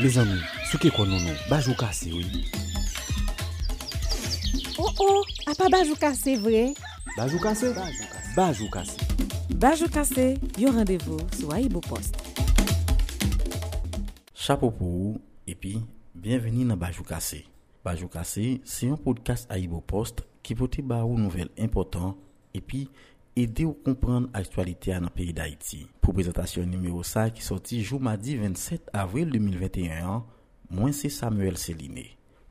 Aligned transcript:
Le 0.00 0.08
zami, 0.08 0.38
souke 0.64 0.88
kon 0.96 1.10
nou 1.10 1.20
nou, 1.20 1.40
bajou 1.50 1.76
kase 1.76 2.08
oui. 2.08 2.46
Oh 4.80 4.88
oh, 4.96 5.26
a 5.44 5.52
pa 5.52 5.66
bajou 5.68 5.92
kase 6.00 6.38
vre? 6.40 6.70
Bajou 7.18 7.36
kase? 7.42 7.68
Bajou 8.32 8.70
kase. 8.72 8.96
Bajou 9.60 9.92
kase, 9.92 10.24
yon 10.56 10.78
randevo 10.78 11.18
sou 11.34 11.52
Aibo 11.52 11.82
Post. 11.84 12.16
Chapo 14.32 14.70
pou 14.72 14.88
ou, 14.88 15.20
epi, 15.44 15.74
bienveni 16.16 16.64
nan 16.64 16.80
Bajou 16.80 17.04
kase. 17.04 17.42
Bajou 17.84 18.08
kase, 18.08 18.54
se 18.64 18.88
yon 18.88 18.96
podcast 19.04 19.52
Aibo 19.52 19.82
Post 19.84 20.24
ki 20.40 20.56
pote 20.56 20.80
ba 20.80 21.02
ou 21.04 21.20
nouvel 21.20 21.52
important, 21.60 22.16
epi, 22.56 22.86
aider 23.36 23.64
ou 23.64 23.72
comprendre 23.72 24.28
l'actualité 24.34 24.92
dans 24.92 25.00
le 25.00 25.10
pays 25.10 25.32
d'Haïti. 25.32 25.86
Pour 26.00 26.14
présentation 26.14 26.64
numéro 26.64 27.02
5 27.02 27.34
qui 27.34 27.42
sorti 27.42 27.82
jour 27.82 28.00
mardi 28.00 28.36
27 28.36 28.90
avril 28.92 29.30
2021, 29.30 30.24
moi 30.70 30.92
c'est 30.92 31.08
Samuel 31.08 31.56
Céline. 31.56 32.04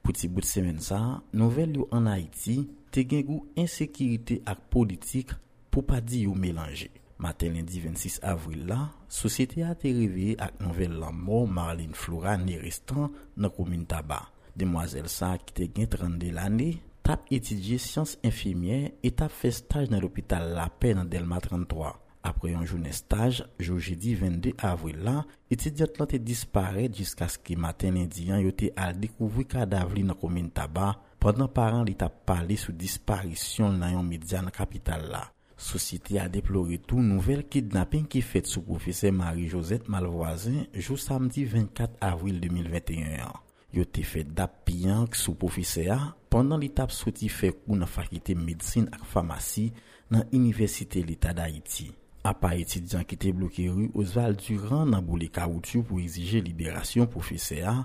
Pour 0.03 0.15
ce 0.15 0.27
bout 0.27 0.41
de 0.41 0.45
semaine 0.45 0.79
ça, 0.79 1.21
nouvelle 1.33 1.77
en 1.91 2.05
Haïti, 2.05 2.69
te 2.91 3.03
gen 3.05 3.23
gou 3.25 3.43
insécurité 3.57 4.41
ak 4.49 4.59
politique 4.73 5.31
pour 5.69 5.85
pas 5.85 6.01
dire 6.01 6.33
mélanger. 6.35 6.91
Matin 7.19 7.49
lundi 7.53 7.81
26 7.81 8.19
avril 8.23 8.65
la, 8.65 8.89
société 9.07 9.63
a 9.63 9.73
été 9.73 9.91
réveillée 9.91 10.39
avec 10.39 10.59
nouvelle 10.61 10.97
la 10.97 11.11
mort 11.11 11.47
Marlene 11.47 11.93
Flora 11.93 12.37
restant 12.61 13.11
dans 13.37 13.43
la 13.43 13.49
commune 13.49 13.85
Tabac. 13.85 14.31
Demoiselle 14.55 15.09
ça 15.09 15.37
qui 15.37 15.53
te 15.53 15.79
gen 15.79 15.87
32 15.87 16.31
l'année, 16.31 16.81
tap 17.05 17.29
etidye 17.33 17.79
siyans 17.81 18.17
infimye 18.25 18.93
et 19.03 19.15
tap 19.21 19.33
fe 19.33 19.51
staj 19.53 19.89
nan 19.91 20.03
l'opital 20.03 20.53
la 20.57 20.69
Paix 20.69 20.97
nan 20.97 21.09
Delma 21.09 21.41
33. 21.43 21.95
Apre 22.19 22.51
yon 22.51 22.65
jounen 22.67 22.91
staj, 22.91 23.39
jouji 23.63 23.95
di 23.95 24.11
22 24.19 24.51
avril 24.67 24.99
la, 25.07 25.21
etidyot 25.53 26.01
lan 26.01 26.09
te 26.11 26.19
dispare 26.19 26.83
jiska 26.91 27.29
ski 27.31 27.55
maten 27.55 27.95
indiyan 28.01 28.43
yo 28.43 28.51
te 28.51 28.73
al 28.75 28.99
dekouvri 28.99 29.47
kadavli 29.47 30.03
nan 30.03 30.19
komin 30.19 30.51
taba, 30.51 30.91
pandan 31.23 31.47
paran 31.55 31.87
li 31.87 31.95
tap 31.99 32.21
pale 32.27 32.59
sou 32.59 32.75
disparisyon 32.75 33.79
nan 33.79 33.95
yon 33.95 34.07
media 34.11 34.43
nan 34.43 34.55
kapital 34.55 35.07
la. 35.13 35.25
Sosyete 35.59 36.19
a 36.19 36.29
deplore 36.31 36.77
tou 36.87 37.03
nouvel 37.03 37.45
kidnapping 37.51 38.07
ki 38.11 38.23
fet 38.23 38.47
sou 38.47 38.63
profese 38.67 39.11
Marie-Josette 39.15 39.91
Malvoisin 39.91 40.65
jou 40.75 40.99
samdi 40.99 41.47
24 41.47 41.99
avril 42.11 42.39
2021. 42.43 43.48
yo 43.75 43.85
te 43.85 44.03
fe 44.07 44.23
dap 44.25 44.63
piyank 44.67 45.17
sou 45.17 45.37
profese 45.39 45.85
a, 45.93 45.99
pandan 46.31 46.61
li 46.61 46.71
tap 46.73 46.93
soti 46.95 47.29
fe 47.31 47.51
kou 47.55 47.77
nan 47.77 47.89
fakite 47.89 48.35
medsine 48.37 48.89
ak 48.95 49.05
famasi 49.09 49.69
nan 50.09 50.25
Universite 50.33 51.03
l'Etat 51.05 51.37
d'Haïti. 51.37 51.91
A 52.25 52.33
pa 52.35 52.51
etidyan 52.59 53.05
ki 53.07 53.15
te 53.19 53.31
bloke 53.35 53.63
ru, 53.71 53.87
Osval 53.97 54.35
Durand 54.39 54.91
nan 54.91 55.05
boule 55.05 55.29
kaoutu 55.33 55.83
pou 55.87 56.01
exije 56.03 56.41
liberasyon 56.43 57.07
profese 57.11 57.61
a, 57.63 57.77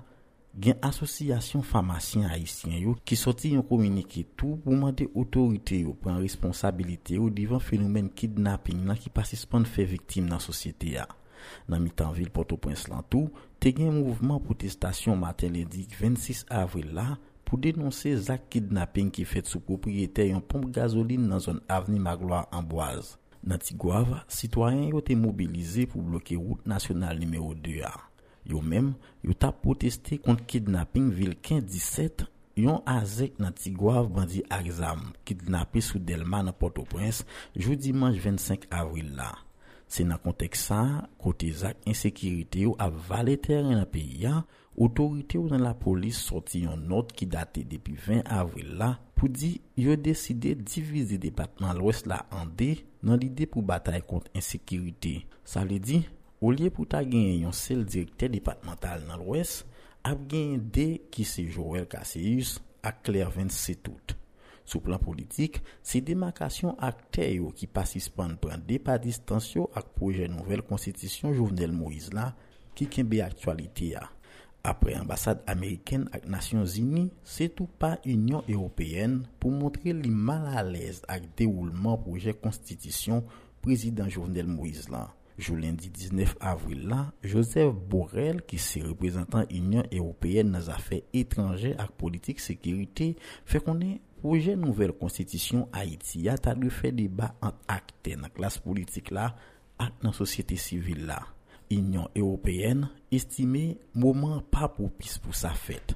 gen 0.55 0.79
asosyasyon 0.87 1.65
famasyen 1.67 2.29
haisyen 2.31 2.77
yo 2.79 2.95
ki 3.07 3.17
soti 3.19 3.55
yon 3.57 3.67
komunike 3.67 4.23
tou 4.39 4.61
pou 4.63 4.79
mande 4.79 5.09
otorite 5.19 5.81
yo 5.83 5.97
pren 5.99 6.21
responsabilite 6.23 7.19
yo 7.19 7.27
divan 7.35 7.63
fenomen 7.63 8.09
kidnapping 8.15 8.85
nan 8.87 8.99
ki 9.01 9.11
pasispan 9.15 9.67
fe 9.67 9.87
viktim 9.91 10.31
nan 10.31 10.43
sosyete 10.43 10.95
ya. 10.95 11.09
Nan 11.71 11.83
mitan 11.85 12.15
vil 12.17 12.31
Port-au-Prince 12.35 12.91
lantou, 12.93 13.31
te 13.61 13.73
gen 13.75 13.93
mouvment 14.01 14.43
protestasyon 14.45 15.21
maten 15.23 15.55
lendi 15.57 15.87
26 15.97 16.45
avril 16.53 16.93
la 16.97 17.15
pou 17.45 17.61
denonse 17.61 18.11
zak 18.27 18.49
kidnapping 18.53 19.13
ki 19.15 19.27
fet 19.29 19.51
sou 19.51 19.63
propriyete 19.65 20.27
yon 20.31 20.43
pompe 20.43 20.73
gazoline 20.75 21.29
nan 21.29 21.43
zon 21.45 21.61
avni 21.71 22.01
Magloa 22.03 22.47
Amboise. 22.55 23.19
Nan 23.45 23.61
Tigwav, 23.61 24.09
sitwayen 24.33 24.89
yo 24.89 25.03
te 25.05 25.13
mobilize 25.21 25.85
pou 25.93 26.05
bloke 26.07 26.37
route 26.39 26.65
nasyonal 26.69 27.19
nimeyo 27.21 27.53
2 27.67 27.83
a. 27.85 27.93
Yo 28.49 28.61
mem, 28.65 28.93
yo 29.25 29.37
ta 29.37 29.51
proteste 29.53 30.17
kont 30.25 30.41
kidnapping 30.49 31.11
vil 31.13 31.35
15-17 31.37 32.25
yon 32.61 32.81
azek 32.89 33.37
nan 33.43 33.53
Tigwav 33.57 34.09
bandi 34.15 34.41
aksam 34.53 35.11
kidnapping 35.29 35.85
sou 35.85 36.01
Delma 36.01 36.41
nan 36.47 36.57
Port-au-Prince 36.57 37.27
jou 37.53 37.77
dimanj 37.77 38.21
25 38.25 38.69
avril 38.73 39.13
la. 39.19 39.35
Se 39.95 40.03
nan 40.03 40.19
kontek 40.19 40.57
sa, 40.59 41.07
kote 41.23 41.53
zak 41.55 41.85
insekirite 41.87 42.65
yo 42.65 42.73
ap 42.83 42.97
vale 43.07 43.37
teren 43.39 43.77
nan 43.77 43.87
peyi 43.93 44.25
ya, 44.25 44.41
otorite 44.75 45.39
yo 45.39 45.45
nan 45.53 45.63
la 45.63 45.71
polis 45.79 46.19
soti 46.19 46.65
yon 46.65 46.83
not 46.91 47.13
ki 47.15 47.29
date 47.31 47.63
depi 47.71 47.95
20 47.95 48.25
avril 48.35 48.73
la 48.81 48.89
pou 49.15 49.31
di 49.31 49.53
yo 49.79 49.95
deside 49.95 50.57
divize 50.59 51.21
debatman 51.23 51.79
lwes 51.79 52.03
la 52.11 52.25
ande 52.41 52.73
nan 53.07 53.23
lide 53.23 53.47
pou 53.47 53.63
batay 53.63 54.03
kont 54.03 54.27
insekirite. 54.35 55.21
Sa 55.47 55.63
li 55.63 55.79
di, 55.79 56.01
ou 56.43 56.51
liye 56.51 56.75
pou 56.75 56.91
ta 56.91 57.05
genye 57.07 57.45
yon 57.45 57.55
sel 57.55 57.87
direkte 57.87 58.33
debatmental 58.35 59.07
nan 59.07 59.23
lwes, 59.23 59.61
ap 60.03 60.27
genye 60.27 60.59
de 60.59 60.89
ki 61.15 61.29
se 61.29 61.47
Joel 61.47 61.87
Kaseyus 61.87 62.59
ak 62.83 63.05
Claire 63.07 63.31
27 63.31 63.95
out. 63.95 64.19
Sou 64.65 64.81
plan 64.81 65.01
politik, 65.03 65.61
se 65.85 66.01
demakasyon 66.01 66.79
ak 66.83 67.05
teyo 67.15 67.53
ki 67.57 67.69
pasispan 67.69 68.39
pran 68.41 68.65
depa 68.65 68.97
distansyo 69.01 69.69
ak 69.77 69.93
proje 69.97 70.29
nouvel 70.33 70.65
konstitisyon 70.65 71.37
Jouvenel 71.37 71.75
Moïse 71.77 72.15
la 72.17 72.31
ki 72.75 72.89
kenbe 72.91 73.21
aktualite 73.25 73.93
ya. 73.93 74.07
Apre 74.65 74.95
ambasade 74.97 75.45
Ameriken 75.53 76.07
ak 76.17 76.25
Nasyon 76.33 76.65
Zini, 76.65 77.11
se 77.21 77.51
tou 77.53 77.69
pa 77.69 77.99
Union 78.09 78.41
Européenne 78.49 79.27
pou 79.37 79.53
montre 79.53 79.93
li 79.93 80.09
mal 80.09 80.49
alèz 80.57 81.03
ak 81.13 81.27
deroulement 81.37 82.01
proje 82.01 82.33
konstitisyon 82.41 83.21
prezident 83.61 84.09
Jouvenel 84.09 84.49
Moïse 84.49 84.89
la. 84.89 85.11
Jou 85.37 85.59
lendi 85.59 85.91
19 85.91 86.37
avril 86.41 86.87
la, 86.89 87.01
Joseph 87.21 87.75
Borrell 87.91 88.41
ki 88.49 88.57
se 88.63 88.81
reprezentan 88.87 89.45
Union 89.51 89.85
Européenne 89.91 90.55
nan 90.55 90.65
zafè 90.65 91.03
étranger 91.13 91.75
ak 91.83 91.93
politik 92.01 92.41
sekirite, 92.41 93.13
fe 93.45 93.61
konen 93.61 93.99
proje 94.25 94.55
nouvel 94.57 94.95
konstitisyon 94.97 95.67
Haiti 95.77 96.23
ya 96.25 96.39
ta 96.41 96.55
dwe 96.57 96.71
fe 96.73 96.89
deba 96.97 97.35
an 97.45 97.59
akte 97.69 98.15
nan 98.17 98.33
klas 98.33 98.57
politik 98.65 99.11
la 99.13 99.27
ak 99.77 99.99
nan 100.01 100.15
sosyete 100.17 100.57
sivil 100.57 101.03
la. 101.11 101.19
Union 101.69 102.09
Européenne 102.17 102.89
estime 103.13 103.75
mouman 103.93 104.41
pa 104.49 104.71
pou 104.73 104.89
pis 104.97 105.19
pou 105.21 105.37
sa 105.37 105.53
fet. 105.53 105.93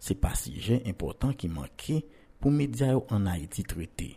Se 0.00 0.16
pa 0.16 0.32
si 0.38 0.54
jen 0.56 0.80
important 0.88 1.36
ki 1.36 1.50
manke 1.52 1.98
pou 2.40 2.48
media 2.54 2.94
yo 2.94 3.04
an 3.12 3.28
Haiti 3.28 3.66
trete. 3.68 4.14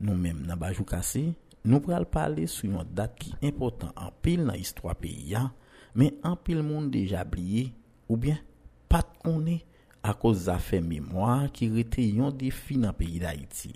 Nou 0.00 0.16
menm 0.16 0.46
nan 0.48 0.56
bajou 0.60 0.88
kase, 0.88 1.34
nou 1.68 1.84
pral 1.84 2.08
pale 2.08 2.48
sou 2.48 2.70
yon 2.70 2.88
dat 2.96 3.12
ki 3.20 3.34
important 3.44 3.92
an 3.92 4.08
pil 4.24 4.46
nan 4.48 4.56
histwa 4.56 4.96
peyi 4.96 5.34
ya, 5.34 5.50
men 5.92 6.16
an 6.24 6.40
pil 6.40 6.64
moun 6.64 6.88
deja 6.94 7.28
bliye 7.28 7.74
ou 8.08 8.16
bien 8.16 8.40
pat 8.88 9.18
konen 9.20 9.60
a 10.06 10.14
koz 10.16 10.46
zafè 10.46 10.80
mèmoa 10.84 11.46
ki 11.54 11.70
rete 11.74 12.04
yon 12.06 12.34
defi 12.38 12.78
nan 12.80 12.94
peyi 12.96 13.18
d'Haïti. 13.22 13.74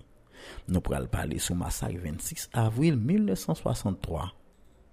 Nou 0.71 0.83
pral 0.85 1.09
pale 1.13 1.39
sou 1.43 1.59
masak 1.59 1.97
26 2.01 2.49
avril 2.57 2.97
1963. 2.97 4.31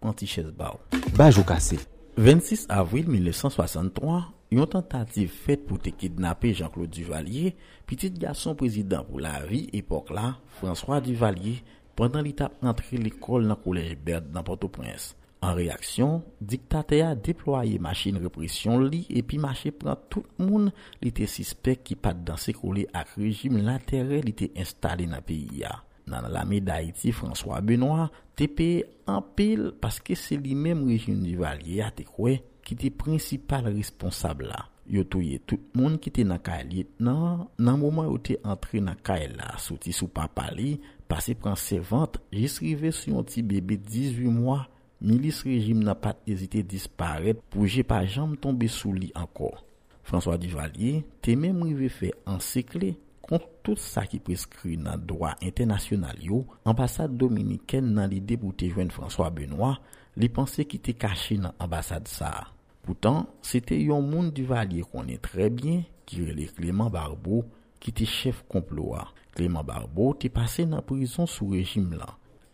Panti 0.01 0.27
Bao. 0.55 0.79
Bajou 1.17 1.43
kase. 1.43 1.79
26 2.17 2.65
avril 2.69 3.09
1963, 3.09 4.23
yon 4.49 4.69
tentative 4.71 5.29
fèt 5.29 5.67
pou 5.67 5.77
te 5.81 5.91
kidnapè 5.93 6.53
Jean-Claude 6.55 6.93
Duvalier, 6.93 7.53
pitit 7.85 8.15
gason 8.17 8.57
prezident 8.57 9.05
pou 9.05 9.21
la 9.21 9.35
vi 9.45 9.67
epok 9.77 10.09
la, 10.15 10.31
François 10.57 11.01
Duvalier, 11.05 11.61
pandan 11.97 12.25
li 12.25 12.33
tap 12.37 12.57
rentre 12.65 12.97
l'ekol 12.97 13.45
nan 13.45 13.59
kolej 13.61 13.93
Berd 14.01 14.31
nan 14.33 14.45
Port-au-Prince. 14.47 15.13
An 15.37 15.53
reaksyon, 15.53 16.23
diktate 16.41 17.03
a 17.05 17.11
deploye 17.13 17.77
machin 17.81 18.15
represyon 18.23 18.87
li 18.89 19.03
epi 19.19 19.37
mache 19.41 19.69
pran 19.69 19.99
tout 20.09 20.25
moun 20.41 20.71
li 21.03 21.11
te 21.13 21.27
sispek 21.29 21.83
ki 21.85 21.97
pat 22.01 22.23
dan 22.25 22.39
se 22.41 22.55
kole 22.57 22.87
ak 22.97 23.11
rejim 23.21 23.59
lantere 23.61 24.23
li 24.25 24.33
te 24.33 24.49
installe 24.57 25.05
nan 25.09 25.21
peyi 25.25 25.61
ya. 25.61 25.75
Nan 26.09 26.25
la 26.33 26.41
me 26.47 26.57
da 26.63 26.79
iti 26.81 27.11
François 27.13 27.61
Benoit, 27.61 28.09
te 28.33 28.47
peye 28.49 28.87
an 29.11 29.21
pil 29.37 29.69
paske 29.77 30.15
se 30.17 30.39
li 30.41 30.55
menm 30.57 30.87
rejim 30.89 31.19
di 31.21 31.35
valye 31.37 31.83
a 31.85 31.91
te 31.93 32.07
kwe 32.07 32.39
ki 32.65 32.77
te 32.79 32.89
prinsipal 32.89 33.69
responsable 33.75 34.47
la. 34.49 34.63
Yo 34.89 35.03
touye 35.03 35.37
tout 35.43 35.61
moun 35.77 35.99
ki 36.01 36.13
te 36.15 36.23
nan 36.25 36.39
kae 36.41 36.63
li 36.65 36.85
nan, 37.03 37.43
nan 37.59 37.77
mouman 37.77 38.07
yo 38.07 38.17
te 38.23 38.39
entre 38.41 38.81
nan 38.81 38.97
kae 39.05 39.27
la 39.35 39.51
soti 39.61 39.93
sou 39.93 40.09
papali, 40.09 40.79
pase 41.11 41.35
pran 41.37 41.59
se 41.59 41.77
vante, 41.77 42.23
jisrive 42.33 42.89
sou 42.95 43.13
yon 43.13 43.27
ti 43.27 43.43
bebe 43.45 43.77
18 43.77 44.31
mwa 44.31 44.63
milis 45.01 45.41
rejim 45.43 45.79
n'a 45.79 45.95
pas 45.95 46.15
hésité 46.25 46.63
disparaître 46.63 47.41
pour 47.49 47.65
j'ai 47.65 47.83
pas 47.83 48.05
jamais 48.05 48.37
tombé 48.37 48.67
sous 48.67 48.93
lit 48.93 49.11
encore. 49.15 49.65
François 50.03 50.37
Duvalier 50.37 51.05
t'es 51.21 51.35
même 51.35 51.61
rivé 51.61 51.89
fait 51.89 52.13
encycler 52.25 52.97
contre 53.21 53.47
tout 53.61 53.75
ça 53.75 54.05
qui 54.05 54.19
prescrit 54.19 54.77
dans 54.77 54.95
le 54.95 55.01
droit 55.01 55.35
international 55.43 56.15
yo, 56.21 56.45
ambassade 56.65 57.17
dominicaine 57.17 57.93
dans 57.93 58.07
l'idée 58.07 58.37
pour 58.37 58.55
te 58.55 58.65
joindre 58.65 58.93
François 58.93 59.29
Benoît, 59.29 59.79
les 60.15 60.29
pensées 60.29 60.65
qui 60.65 60.77
étaient 60.77 60.93
cachées 60.93 61.37
dans 61.37 61.53
l'ambassade 61.59 62.07
ça. 62.07 62.47
Pourtant, 62.83 63.27
c'était 63.41 63.85
un 63.91 63.99
monde 63.99 64.31
Duvalier 64.31 64.81
qu'on 64.81 65.07
est 65.07 65.21
très 65.21 65.49
bien, 65.49 65.83
qui 66.05 66.21
est 66.21 66.55
Clément 66.55 66.89
Barbeau, 66.89 67.43
qui 67.81 67.89
était 67.89 68.05
chef 68.05 68.45
complot. 68.47 68.95
Clément 69.35 69.63
Barbeau 69.63 70.13
t'est 70.13 70.29
passé 70.29 70.65
dans 70.65 70.77
la 70.77 70.81
prison 70.81 71.25
sous 71.25 71.49
régime 71.49 71.93
là. 71.93 72.07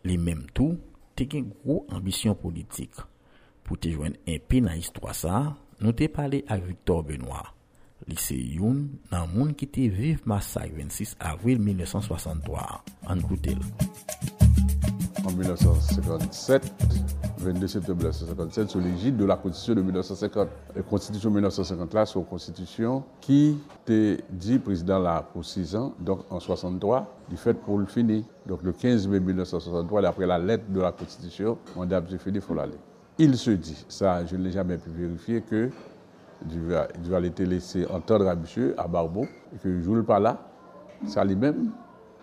Les 0.03 0.17
mêmes 0.17 0.47
tout, 0.53 0.79
te 1.17 1.27
gen 1.29 1.49
gro 1.61 1.83
ambisyon 1.93 2.37
politik. 2.39 2.97
Pou 3.63 3.79
te 3.79 3.93
jwen 3.93 4.17
enpi 4.29 4.61
nan 4.63 4.79
histwa 4.79 5.15
sa, 5.17 5.43
nou 5.79 5.95
te 5.97 6.09
pale 6.11 6.43
ak 6.51 6.65
Victor 6.67 7.05
Benoit. 7.07 7.51
Li 8.09 8.17
se 8.19 8.35
youn 8.35 8.83
nan 9.13 9.29
moun 9.31 9.53
ki 9.55 9.69
te 9.71 9.87
vive 9.91 10.27
masak 10.27 10.73
26 10.75 11.15
avril 11.23 11.63
1963. 11.63 12.67
An 13.07 13.23
koutel. 13.23 13.63
En 15.25 15.31
1957, 15.31 16.73
22 17.37 17.67
septembre 17.67 17.97
1957, 17.99 18.69
sous 18.69 18.79
l'égide 18.81 19.15
de 19.15 19.23
la 19.23 19.37
Constitution 19.37 19.75
de 19.75 19.81
1950. 19.81 20.49
La 20.75 20.81
Constitution 20.81 21.29
de 21.29 21.35
1950 21.35 21.93
là, 21.93 22.05
c'est 22.05 22.19
une 22.19 22.25
Constitution 22.25 23.03
qui 23.21 23.57
te 23.85 24.17
dit 24.29 24.59
président 24.59 24.99
là 24.99 25.25
pour 25.31 25.45
6 25.45 25.77
ans, 25.77 25.93
donc 26.01 26.25
en 26.29 26.41
63, 26.41 27.07
du 27.29 27.37
fait 27.37 27.53
pour 27.53 27.77
le 27.77 27.85
finir. 27.85 28.23
Donc 28.45 28.63
le 28.63 28.73
15 28.73 29.07
mai 29.07 29.21
1963, 29.21 30.01
d'après 30.01 30.25
la 30.25 30.37
lettre 30.37 30.65
de 30.67 30.81
la 30.81 30.91
Constitution, 30.91 31.57
mandat 31.77 31.99
M. 31.99 32.19
fini, 32.19 32.39
il 32.39 32.41
faut 32.41 32.53
l'aller. 32.53 32.77
Il 33.17 33.37
se 33.37 33.51
dit, 33.51 33.85
ça 33.87 34.25
je 34.25 34.35
ne 34.35 34.43
l'ai 34.43 34.51
jamais 34.51 34.77
pu 34.77 34.89
vérifier, 34.89 35.41
que 35.41 35.69
Duval 37.01 37.25
était 37.25 37.45
laissé 37.45 37.85
entendre 37.85 38.27
à 38.27 38.35
monsieur, 38.35 38.75
à 38.77 38.89
Barbeau, 38.89 39.25
que 39.63 39.81
je 39.81 39.89
ne 39.89 40.01
pas 40.01 40.19
là, 40.19 40.37
ça 41.07 41.23
lui-même, 41.23 41.71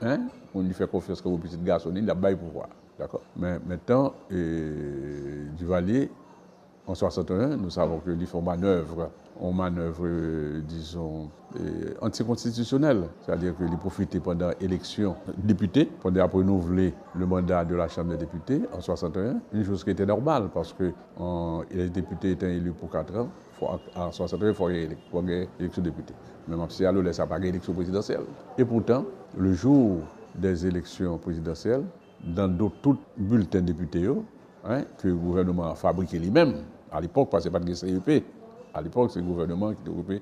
hein, 0.02 0.20
on 0.54 0.60
lui 0.60 0.74
fait 0.74 0.90
confiance 0.90 1.22
comme 1.22 1.38
petit 1.38 1.56
garçon, 1.56 1.92
il 1.96 2.10
a 2.10 2.14
bail 2.14 2.36
pouvoir. 2.36 2.68
D'accord 3.00 3.22
Mais 3.34 3.58
maintenant, 3.66 4.12
Duvalier, 5.56 6.10
en 6.86 6.94
61, 6.94 7.56
nous 7.56 7.70
savons 7.70 7.98
que 7.98 8.14
font 8.26 8.42
manœuvre, 8.42 9.10
en 9.40 9.52
manœuvre, 9.52 10.02
euh, 10.04 10.60
disons, 10.68 11.30
euh, 11.56 11.94
anticonstitutionnelle. 12.02 13.04
C'est-à-dire 13.22 13.56
qu'il 13.56 13.74
profitait 13.78 14.20
pendant 14.20 14.50
l'élection 14.60 15.16
député, 15.38 15.86
pendant 15.86 16.22
après 16.22 16.38
renouveler 16.38 16.92
le 17.14 17.24
mandat 17.24 17.64
de 17.64 17.74
la 17.74 17.88
Chambre 17.88 18.10
des 18.10 18.18
députés 18.18 18.60
en 18.76 18.82
61, 18.82 19.40
une 19.54 19.64
chose 19.64 19.82
qui 19.82 19.90
était 19.90 20.04
normale 20.04 20.50
parce 20.52 20.74
que 20.74 20.92
en, 21.16 21.62
les 21.70 21.88
députés 21.88 22.32
étaient 22.32 22.54
élus 22.54 22.72
pour 22.72 22.90
4 22.90 23.16
ans. 23.16 23.28
en 23.96 24.12
61, 24.12 24.48
il 24.48 24.54
faut 24.54 24.68
une 24.68 24.76
élection 25.58 25.82
de 25.82 25.88
député. 25.90 26.12
Même 26.48 26.60
si 26.68 26.84
à 26.84 26.92
l'OLS, 26.92 27.14
ça 27.14 27.26
pas 27.26 27.38
élection 27.38 27.72
présidentielle. 27.72 28.24
Et 28.58 28.64
pourtant, 28.66 29.06
le 29.38 29.54
jour 29.54 30.00
des 30.34 30.66
élections 30.66 31.16
présidentielles, 31.18 31.84
dans 32.24 32.70
tout 32.82 32.98
bulletin 33.16 33.60
député 33.62 34.06
hein, 34.64 34.82
que 34.98 35.08
le 35.08 35.14
gouvernement 35.14 35.70
a 35.70 35.74
fabriqué 35.74 36.18
lui-même, 36.18 36.54
à 36.92 37.00
l'époque, 37.00 37.28
parce 37.30 37.44
que 37.44 37.50
ce 37.50 37.52
pas 37.52 37.60
de 37.60 37.72
CEP, 37.74 38.24
à 38.74 38.82
l'époque, 38.82 39.10
c'est 39.12 39.20
le 39.20 39.26
gouvernement 39.26 39.72
qui 39.72 39.82
a 39.88 40.18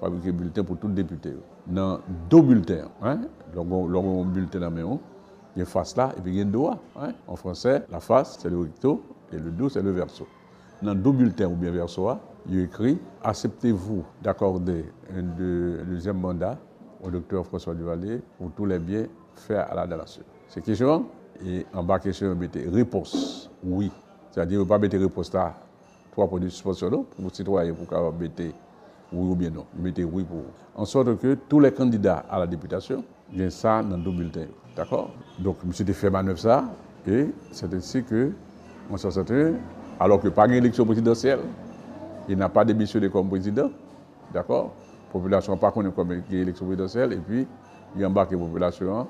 fabriqué 0.00 0.30
un 0.30 0.32
bulletin 0.32 0.64
pour 0.64 0.78
tout 0.78 0.88
député. 0.88 1.34
Dans 1.66 2.00
deux 2.28 2.42
bulletins, 2.42 2.88
hein, 3.02 3.20
un 3.56 4.24
bulletin 4.24 4.60
dans 4.60 4.70
main, 4.70 4.98
il 5.56 5.58
y 5.58 5.60
a 5.60 5.64
une 5.64 5.66
face 5.66 5.96
là 5.96 6.12
et 6.16 6.20
puis 6.20 6.32
il 6.32 6.36
y 6.36 6.40
a 6.40 6.42
une 6.42 6.50
doigt. 6.50 6.78
Hein. 6.96 7.12
En 7.26 7.36
français, 7.36 7.84
la 7.90 8.00
face, 8.00 8.38
c'est 8.40 8.48
le 8.48 8.60
recto 8.60 9.02
et 9.32 9.36
le 9.36 9.50
dos, 9.50 9.68
c'est 9.68 9.82
le 9.82 9.90
verso. 9.90 10.26
Dans 10.82 10.94
deux 10.94 11.12
bulletins 11.12 11.46
ou 11.48 11.56
bien 11.56 11.70
verso, 11.70 12.08
il 12.46 12.56
y 12.56 12.60
a 12.60 12.64
écrit 12.64 12.98
Acceptez-vous 13.22 14.04
d'accorder 14.22 14.84
un, 15.14 15.22
deuxième 15.84 16.18
mandat 16.18 16.56
au 17.02 17.10
docteur 17.10 17.44
François 17.46 17.74
Duvalier 17.74 18.22
pour 18.38 18.50
tous 18.52 18.64
les 18.64 18.78
biens 18.78 19.06
faits 19.34 19.66
à 19.68 19.74
la 19.74 19.86
nation. 19.86 20.22
C'est 20.48 20.62
question? 20.62 21.06
Et 21.44 21.66
bas 21.82 21.98
question, 21.98 22.28
on 22.28 22.34
mettait 22.34 22.66
réponse, 22.70 23.50
oui. 23.64 23.90
C'est-à-dire, 24.30 24.66
pas 24.66 24.78
mettre 24.78 24.96
réponse 24.98 25.32
là, 25.32 25.54
trois 26.12 26.28
points 26.28 26.40
de 26.40 26.48
suspension, 26.48 26.88
pour 26.90 27.24
le 27.24 27.30
citoyen, 27.30 27.74
pour 27.74 27.86
qu'on 27.86 28.12
mettre 28.12 28.42
oui 29.12 29.30
ou 29.30 29.34
bien 29.34 29.50
non. 29.50 29.66
On 29.78 29.82
mettait 29.82 30.04
oui 30.04 30.24
pour 30.24 30.42
En 30.74 30.84
sorte 30.84 31.18
que 31.18 31.34
tous 31.48 31.60
les 31.60 31.72
candidats 31.72 32.24
à 32.30 32.38
la 32.38 32.46
députation, 32.46 33.04
a 33.38 33.50
ça 33.50 33.82
dans 33.82 33.98
deux 33.98 34.10
bulletins. 34.10 34.46
D'accord? 34.76 35.10
Donc, 35.38 35.56
M. 35.64 35.72
a 35.88 35.92
fait 35.92 36.10
manœuvre 36.10 36.38
ça, 36.38 36.64
et 37.06 37.26
c'est 37.50 37.72
ainsi 37.74 38.04
que, 38.04 38.32
en 38.90 38.96
61, 38.96 39.54
alors 39.98 40.20
que 40.20 40.28
pas 40.28 40.46
d'élection 40.46 40.84
présidentielle, 40.84 41.40
il 42.28 42.36
n'a 42.36 42.48
pas 42.48 42.64
démissionné 42.64 43.08
comme 43.10 43.28
président, 43.28 43.70
d'accord? 44.32 44.72
La 45.08 45.12
population 45.12 45.52
n'a 45.54 45.58
pas 45.58 45.72
connu 45.72 45.90
comme 45.90 46.22
élection 46.30 46.66
présidentielle, 46.66 47.14
et 47.14 47.16
puis, 47.16 47.46
il 47.96 48.06
embarque 48.06 48.30
la 48.30 48.38
population 48.38 49.08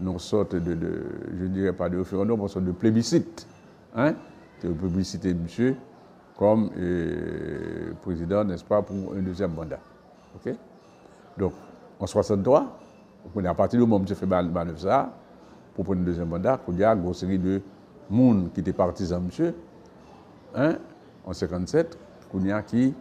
une 0.00 0.18
sorte 0.18 0.56
de, 0.56 0.76
je 1.38 1.44
ne 1.44 1.48
dirais 1.48 1.72
pas 1.72 1.88
de 1.88 1.98
référendum, 1.98 2.40
mais 2.40 2.48
une 2.48 2.66
de 2.66 2.72
plébiscite. 2.72 3.46
Hein? 3.94 4.14
De 4.62 4.72
plébisciter 4.72 5.34
monsieur 5.34 5.76
comme 6.40 6.70
euh, 6.78 7.92
président, 8.00 8.44
n'est-ce 8.44 8.64
pas, 8.64 8.80
pour 8.80 9.12
un 9.14 9.20
deuxième 9.20 9.52
mandat. 9.52 9.78
OK? 10.34 10.54
Donc, 11.36 11.52
en 11.98 12.06
63, 12.06 12.78
à 13.44 13.54
partir 13.54 13.78
du 13.78 13.86
moment 13.86 14.02
où 14.02 14.08
M. 14.08 14.14
fait 14.14 14.24
manœuvre 14.24 14.78
ça, 14.78 15.12
pour 15.74 15.84
prendre 15.84 16.00
un 16.00 16.04
deuxième 16.04 16.28
mandat, 16.28 16.58
il 16.68 16.78
y 16.78 16.84
a 16.84 16.94
une 16.94 17.12
série 17.12 17.38
de 17.38 17.60
monde 18.08 18.50
qui 18.54 18.60
étaient 18.60 18.72
partisans 18.72 19.22
monsieur, 19.22 19.54
hein, 20.54 20.76
en 21.26 21.34
57, 21.34 21.98
il 22.34 22.46
y 22.46 22.52
a 22.52 22.62
qui 22.62 22.94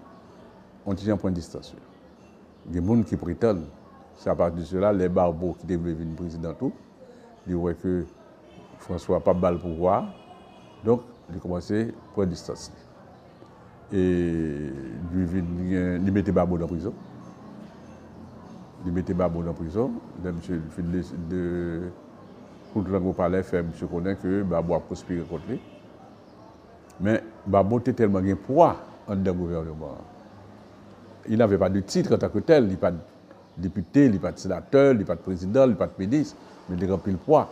ont 0.85 0.91
un 0.93 1.17
point 1.17 1.31
de 1.31 1.35
distance. 1.35 1.73
Il 2.67 2.75
y 2.75 2.77
a 2.77 2.81
des 2.81 2.87
gens 2.87 3.03
qui 3.03 3.15
prétendent, 3.15 3.67
c'est 4.15 4.29
à 4.29 4.35
partir 4.35 4.59
de 4.59 4.65
cela, 4.65 4.91
les 4.91 5.07
barbeaux 5.07 5.55
qui 5.57 5.65
devaient 5.65 5.93
venir 5.93 6.15
président 6.15 6.53
tout, 6.53 6.73
il 7.47 7.55
voit 7.55 7.73
que 7.73 8.05
François 8.79 9.21
n'a 9.25 9.33
pas 9.33 9.51
de 9.51 9.57
pouvoir. 9.57 10.05
Donc, 10.83 11.01
il 11.29 11.35
a 11.35 11.39
commencé 11.39 11.89
à 11.89 12.13
prendre 12.13 12.29
distance. 12.29 12.71
Et 13.91 14.69
il 15.13 16.11
mettait 16.11 16.31
Babo 16.31 16.57
dans 16.57 16.61
la 16.61 16.67
prison. 16.67 16.93
Il 18.85 18.91
mettait 18.91 19.13
Babo 19.13 19.41
dans 19.41 19.47
la 19.47 19.53
prison. 19.53 19.91
M. 20.23 20.35
de 21.29 21.81
contre 22.73 22.91
le 22.91 23.13
palais, 23.13 23.43
fait 23.43 23.59
M. 23.59 23.71
connaît 23.91 24.15
que 24.15 24.43
Babo 24.43 24.75
a 24.75 24.79
conspiré 24.79 25.21
contre 25.21 25.43
lui. 25.49 25.59
Mais 27.01 27.23
Babo 27.47 27.79
était 27.79 27.93
tellement 27.93 28.21
de 28.21 28.33
poids 28.35 28.75
en 29.07 29.15
le 29.15 29.33
gouvernement. 29.33 29.97
Il 31.27 31.37
n'avait 31.37 31.57
pas 31.57 31.69
de 31.69 31.79
titre 31.79 32.15
en 32.15 32.17
tant 32.17 32.29
que 32.29 32.39
tel. 32.39 32.65
Il 32.65 32.71
n'a 32.71 32.77
pas 32.77 32.91
depute, 33.61 34.07
li 34.11 34.19
pat 34.21 34.39
senateur, 34.41 34.93
li 34.97 35.07
pat 35.07 35.21
prezident, 35.25 35.69
li 35.69 35.77
pat 35.79 35.97
menis, 35.99 36.35
men 36.67 36.79
li 36.79 36.89
rampil 36.89 37.17
pwa. 37.25 37.45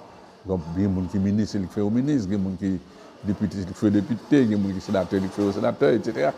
Gen 0.47 0.93
moun 0.93 1.09
ki 1.11 1.19
menis, 1.21 1.55
li 1.59 1.67
kfe 1.67 1.83
ou 1.83 1.93
menis, 1.93 2.27
gen 2.29 2.41
moun 2.43 2.57
ki 2.59 2.75
depute, 3.27 3.59
li 3.59 3.73
kfe 3.73 3.89
ou 3.89 3.95
depute, 3.95 4.43
gen 4.49 4.61
moun 4.61 4.75
ki 4.77 4.83
senateur, 4.87 5.23
li 5.23 5.31
kfe 5.31 5.45
ou 5.45 5.55
senateur, 5.55 5.97
etc. 5.99 6.31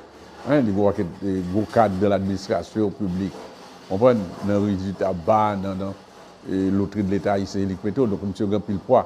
Li 0.50 0.74
gwo 0.74 0.88
akèd, 0.89 1.24
gwo 1.51 1.66
kad 1.74 1.94
de 2.01 2.10
l'administrasyon 2.10 2.94
publik. 2.98 3.36
Onpon 3.89 4.21
nan 4.45 4.63
rejit 4.68 5.01
a 5.01 5.12
ban, 5.13 5.62
nan 5.63 5.80
nan 5.81 5.98
lotri 6.77 7.04
de 7.04 7.12
l'Etat 7.12 7.42
yise 7.42 7.66
li 7.66 7.77
kfe 7.77 7.94
to, 7.98 8.06
donk 8.10 8.24
msè 8.30 8.48
rampil 8.50 8.80
pwa. 8.86 9.04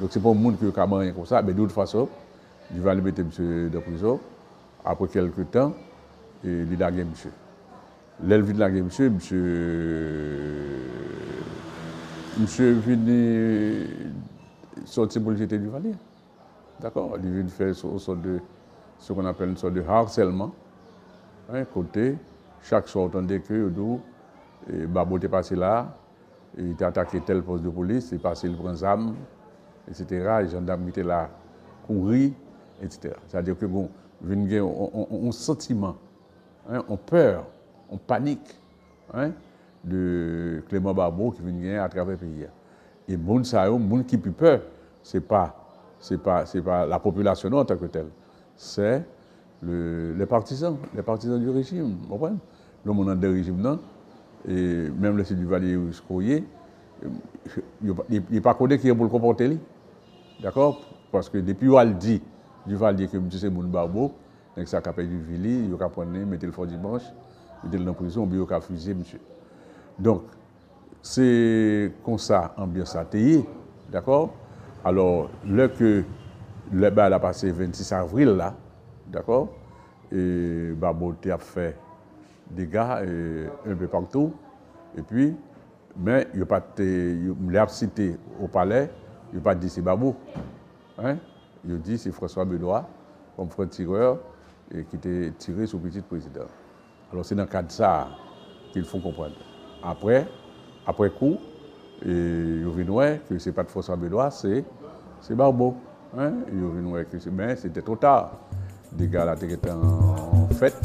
Donk 0.00 0.12
se 0.12 0.22
pon 0.24 0.38
moun 0.38 0.56
ki 0.58 0.70
yo 0.70 0.74
kaman 0.76 1.06
yon 1.06 1.16
kon 1.20 1.28
sa, 1.28 1.42
men 1.44 1.56
dout 1.56 1.72
fason, 1.74 2.08
li 2.72 2.80
va 2.82 2.96
li 2.96 3.04
bete 3.04 3.24
msè 3.28 3.68
de 3.72 3.84
prizon, 3.84 4.18
apre 4.84 5.10
kelke 5.12 5.46
tan, 5.52 5.76
li 6.42 6.80
da 6.80 6.90
gen 6.90 7.12
msè. 7.12 7.41
Lèl 8.22 8.44
vin 8.46 8.58
lage 8.60 8.82
msè, 8.86 9.10
msè... 9.16 9.42
Msè 12.42 12.72
vin 12.86 13.06
sorti 14.88 15.20
pou 15.20 15.34
l'jete 15.34 15.58
du 15.60 15.70
valè. 15.72 15.92
D'akor, 16.82 17.16
li 17.22 17.32
vin 17.34 17.50
fè 17.52 17.72
sou 17.76 17.98
sou 18.02 18.18
de... 18.22 18.38
Sou 19.02 19.18
kon 19.18 19.26
apèl 19.26 19.56
sou 19.58 19.74
de 19.74 19.82
harcèlman. 19.82 20.52
Kote, 21.72 22.12
chak 22.64 22.86
sou 22.88 23.08
otande 23.08 23.40
kè 23.42 23.58
yo 23.58 23.70
dou, 23.74 23.98
e, 24.70 24.84
babo 24.86 25.18
te 25.20 25.28
pase 25.30 25.58
la, 25.58 25.72
e, 26.54 26.70
te 26.78 26.86
atake 26.86 27.20
tel 27.26 27.42
pos 27.44 27.60
de 27.60 27.72
polis, 27.74 28.12
te 28.12 28.20
pase 28.22 28.46
l'pren 28.48 28.78
zam, 28.78 29.10
etc. 29.90 30.30
Jandam 30.52 30.86
ki 30.86 30.94
te 31.00 31.04
la 31.06 31.24
kouri, 31.88 32.30
etc. 32.78 33.18
Sa 33.32 33.42
diyo 33.42 33.58
ke 33.58 33.66
bon, 33.68 33.90
vin 34.22 34.46
gen, 34.48 34.70
on 34.70 35.34
sentiman, 35.34 35.98
on 36.86 37.02
pèr, 37.10 37.42
on 37.92 37.98
panique. 37.98 38.58
Hein, 39.14 39.32
de 39.84 40.62
Clément 40.68 40.94
Barbeau 40.94 41.30
qui 41.30 41.42
vient 41.42 41.82
à 41.82 41.88
travers 41.88 42.12
le 42.12 42.16
pays. 42.16 42.46
Et 43.08 43.16
moun 43.16 43.44
ça 43.44 43.68
moun 43.70 44.04
qui 44.04 44.16
plus 44.16 44.30
peur, 44.32 44.60
c'est 45.02 45.20
pas 45.20 45.56
c'est 45.98 46.18
pas 46.18 46.46
c'est 46.46 46.62
pas 46.62 46.86
la 46.86 46.98
population 46.98 47.52
en 47.52 47.64
tant 47.64 47.76
que 47.76 47.86
telle, 47.86 48.08
c'est 48.56 49.04
le, 49.62 50.14
les 50.14 50.26
partisans, 50.26 50.76
les 50.94 51.02
partisans 51.02 51.38
du 51.38 51.50
régime, 51.50 51.96
vous 52.02 52.08
comprenez? 52.08 52.36
Le 52.84 52.92
monde 52.92 53.18
de 53.18 53.28
régime 53.28 53.60
non 53.60 53.78
et 54.48 54.88
même 54.90 55.16
le 55.16 55.24
du 55.34 55.46
Valier 55.46 55.78
Courrier, 56.06 56.44
il 57.82 57.94
n'est 58.30 58.40
pas 58.40 58.54
connu 58.54 58.78
qui 58.78 58.88
est 58.88 58.94
pour 58.94 59.04
le 59.04 59.10
comporter 59.10 59.58
D'accord? 60.42 60.80
Parce 61.12 61.28
que 61.28 61.38
depuis 61.38 61.68
qu'il 61.68 61.96
dit 61.96 62.22
du 62.66 62.74
Valier 62.74 63.06
que 63.06 63.16
M. 63.16 63.52
moun 63.52 63.68
Barbeau, 63.68 64.12
donc 64.56 64.66
ça 64.66 64.78
a 64.84 64.92
du 65.02 65.20
Vili, 65.20 65.66
il 65.66 65.74
a 65.74 66.04
mettre 66.24 66.46
le 66.46 66.52
fort 66.52 66.66
dimanche, 66.66 67.02
metel 67.62 67.84
nan 67.86 67.96
prison, 67.98 68.28
biyo 68.28 68.46
ka 68.48 68.60
fuze, 68.62 68.94
msye. 68.96 69.20
Donk, 70.02 70.30
se 71.02 71.24
konsa 72.06 72.52
ambyans 72.60 72.94
a 72.98 73.04
teye, 73.08 73.42
d'akor? 73.92 74.30
Alors, 74.86 75.30
lè 75.46 75.68
ke 75.74 75.90
lè 76.72 76.90
ba 76.94 77.08
la 77.12 77.20
pase 77.22 77.50
26 77.52 77.92
avril 77.98 78.34
la, 78.38 78.52
d'akor? 79.12 79.48
E 80.12 80.72
babo 80.78 81.12
te 81.22 81.32
ap 81.32 81.44
fè 81.46 81.70
dega, 82.52 83.00
un 83.02 83.78
pe 83.80 83.88
pantou, 83.90 84.32
e 84.98 85.04
pi, 85.06 85.30
men, 85.96 86.26
yo 86.36 86.48
pa 86.48 86.60
te, 86.60 86.86
yo 87.28 87.36
mle 87.38 87.62
ap 87.62 87.72
site 87.72 88.12
ou 88.38 88.50
pale, 88.52 88.84
yo 89.32 89.40
pa 89.44 89.54
di 89.56 89.70
se 89.72 89.84
babo, 89.84 90.14
hein? 90.98 91.20
Yo 91.64 91.78
di 91.78 91.96
se 91.98 92.10
François 92.10 92.44
Benoît, 92.44 92.88
kom 93.36 93.48
front 93.48 93.70
tireur, 93.72 94.18
ki 94.90 94.98
te 94.98 95.14
tire 95.38 95.66
sou 95.68 95.78
petit 95.78 96.02
président. 96.02 96.48
Alors 97.12 97.26
se 97.28 97.36
nan 97.36 97.48
kade 97.50 97.74
sa, 97.74 98.08
ki 98.72 98.80
l 98.80 98.86
foun 98.88 99.02
kompren. 99.04 99.34
Apre, 99.84 100.22
apre 100.88 101.10
kou, 101.12 101.36
yo 102.08 102.72
vinwe, 102.72 103.18
ki 103.28 103.36
se 103.42 103.52
pat 103.52 103.68
Fosan 103.68 104.00
Bedoa, 104.00 104.30
se, 104.32 104.62
se 105.20 105.36
barbo. 105.36 105.74
Yo 106.16 106.70
vinwe, 106.72 107.04
ki 107.10 107.20
se 107.20 107.32
ben, 107.36 107.52
se 107.60 107.68
te 107.72 107.84
tro 107.84 107.98
tar. 108.00 108.30
De 108.96 109.08
gala 109.12 109.34
te 109.36 109.50
ketan 109.50 109.84
fèt. 110.56 110.80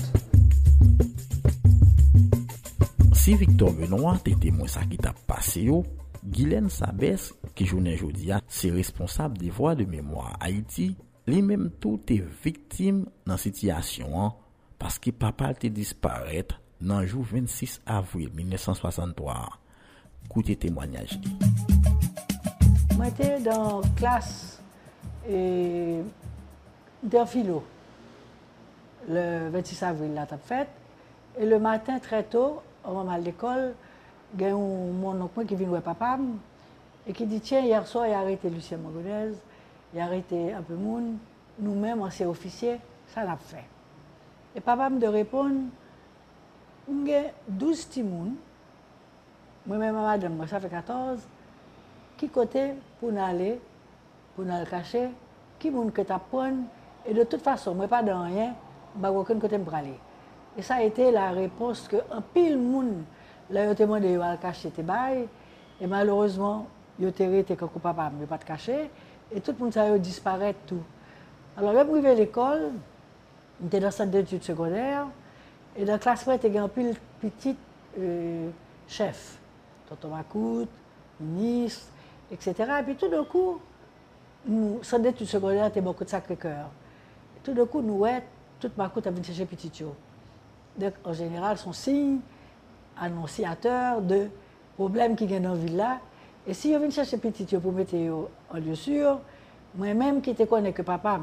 Si 3.16 3.36
Victor 3.40 3.72
Benoit 3.80 4.20
te 4.24 4.36
temwen 4.40 4.68
sa 4.72 4.84
ki 4.88 5.00
ta 5.00 5.14
pase 5.28 5.64
yo, 5.68 5.82
Guylaine 6.28 6.72
Sabès, 6.72 7.30
ki 7.56 7.70
jounen 7.70 7.96
jodia, 8.00 8.42
se 8.52 8.68
responsab 8.76 9.40
de 9.40 9.48
voa 9.56 9.78
de 9.80 9.88
mèmoire 9.88 10.36
Haiti, 10.42 10.90
li 11.28 11.40
mèm 11.44 11.70
tou 11.84 12.00
te 12.04 12.20
viktim 12.44 13.06
nan 13.28 13.40
sityasyon 13.40 14.20
an 14.26 14.36
paske 14.82 15.14
papal 15.16 15.58
te 15.60 15.70
disparet 15.74 16.54
nan 16.80 17.06
jou 17.08 17.26
26 17.26 17.80
avril 17.90 18.30
1963. 18.38 19.38
Koute 20.28 20.58
témoignage 20.60 21.18
li. 21.24 21.34
Mwen 22.98 23.14
te 23.18 23.30
dan 23.46 23.86
klas 23.98 24.30
e 25.28 26.02
dan 27.02 27.30
filo. 27.30 27.62
Le 29.08 29.48
26 29.54 29.84
avril 29.88 30.14
la 30.18 30.26
tap 30.30 30.44
fèt. 30.46 30.74
E 31.38 31.46
le 31.46 31.60
matin 31.62 32.02
tre 32.02 32.24
to, 32.26 32.64
anman 32.82 33.06
mal 33.12 33.22
l'ekol, 33.22 33.70
gen 34.34 34.56
yon 34.56 34.98
moun 34.98 35.22
ank 35.22 35.38
mwen 35.38 35.48
ki 35.48 35.58
vin 35.60 35.70
wè 35.70 35.84
papam 35.86 36.32
e 37.06 37.14
ki 37.16 37.28
di, 37.30 37.38
tjen, 37.40 37.70
yer 37.70 37.86
so, 37.88 38.02
y 38.04 38.16
arete 38.18 38.50
Lucien 38.52 38.82
Mangonez, 38.82 39.38
y 39.94 40.02
arete 40.04 40.42
anpe 40.58 40.76
moun, 40.76 41.14
nou 41.62 41.78
mèm 41.78 42.02
anse 42.10 42.26
ofisye, 42.28 42.80
sa 43.14 43.24
nap 43.30 43.46
fè. 43.48 43.62
Et 44.56 44.62
papa 44.62 44.90
me 44.90 45.00
de 45.00 45.08
répondre 45.08 45.62
Il 46.90 47.08
y 47.08 47.16
a 47.16 47.24
12 47.50 47.86
petits 47.86 48.04
moun, 48.04 48.36
moi-même, 49.66 49.96
madame, 49.96 50.48
ça 50.48 50.60
fait 50.60 50.70
14 50.70 51.20
qui 52.16 52.30
côté 52.30 52.74
pour 53.00 53.12
aller, 53.18 53.60
pour 54.36 54.46
nous 54.46 54.58
le 54.58 54.66
cacher, 54.66 55.10
qui 55.60 55.70
moun 55.70 55.92
que 55.92 56.02
t'apprends, 56.02 56.64
et 57.06 57.14
de 57.14 57.24
toute 57.24 57.42
façon, 57.42 57.76
moi 57.76 57.88
pas 57.88 58.02
dans 58.02 58.24
rien, 58.24 58.56
bah 58.96 59.12
aucun 59.12 59.38
côté 59.38 59.58
me 59.58 59.70
aller. 59.74 60.00
Et 60.58 60.62
ça 60.62 60.76
a 60.76 60.82
été 60.82 61.12
la 61.12 61.32
réponse 61.32 61.88
que 61.88 61.98
un 62.10 62.22
pile 62.22 62.58
moun, 62.58 63.04
là 63.50 63.66
yo 63.66 63.74
demandé 63.74 64.14
yo 64.14 64.22
à 64.22 64.38
cacher 64.38 64.72
tes 64.72 64.82
bails, 64.82 65.28
et 65.82 65.88
malheureusement, 65.88 66.68
yo 66.98 67.12
te 67.12 67.24
rete 67.24 67.58
que 67.58 67.66
papa 67.66 68.10
me 68.10 68.26
pas 68.26 68.38
te 68.38 68.46
cacher, 68.46 68.90
et 69.32 69.42
tout 69.42 69.52
le 69.52 69.58
monde 69.58 69.74
ça 69.74 69.90
yo 69.90 69.98
disparaît 69.98 70.56
tout. 70.66 70.84
Alors 71.58 71.74
là, 71.74 71.82
arrivé 71.82 72.10
à 72.10 72.14
l'école, 72.16 72.72
j'étais 73.62 73.80
dans 73.80 73.88
le 73.88 73.92
centre 73.92 74.12
d'études 74.12 74.44
secondaires, 74.44 75.08
et 75.76 75.86
dans 75.86 75.94
la 75.94 76.00
classe, 76.00 76.28
il 76.44 76.54
y 76.54 76.58
a 76.58 76.64
un 76.64 76.68
pile 76.68 76.96
petit 77.20 77.56
euh, 78.00 78.50
chef. 78.88 79.38
Tonton 79.88 80.10
Macoute, 80.10 80.70
ministre, 81.20 81.88
etc. 82.32 82.54
Et 82.80 82.84
puis 82.84 82.96
tout 82.96 83.08
d'un 83.08 83.24
coup, 83.24 83.60
nous, 84.46 84.84
centre 84.84 85.04
d'études 85.04 85.28
secondaires, 85.28 85.68
était 85.68 85.82
beaucoup 85.82 86.04
de 86.04 86.10
Sacré-Cœur. 86.10 86.70
Tout 87.44 87.54
d'un 87.54 87.66
coup, 87.66 87.82
nous, 87.82 88.00
ouais, 88.00 88.24
toute 88.60 88.76
Macoute 88.78 89.08
a 89.08 89.12
venu 89.12 89.24
chercher 89.24 89.46
petit. 89.46 89.72
Donc, 90.78 90.94
en 91.04 91.14
général, 91.14 91.58
son 91.58 91.74
signe 91.74 92.20
annonciateur 93.00 94.02
de 94.02 94.28
problèmes 94.76 95.16
qui 95.16 95.26
viennent 95.26 95.44
dans 95.44 95.54
la 95.54 95.60
ville. 95.60 95.86
Et 96.48 96.54
si 96.54 96.74
je 96.74 96.78
viens 96.78 96.90
chercher 96.90 97.18
petit 97.18 97.46
pour 97.58 97.72
mettre 97.72 97.96
en 97.96 98.58
lieu 98.58 98.76
sûr, 98.76 99.20
moi-même 99.76 100.22
qui 100.22 100.34
te 100.34 100.44
connais 100.44 100.74
que 100.74 100.82
papa, 100.82 101.20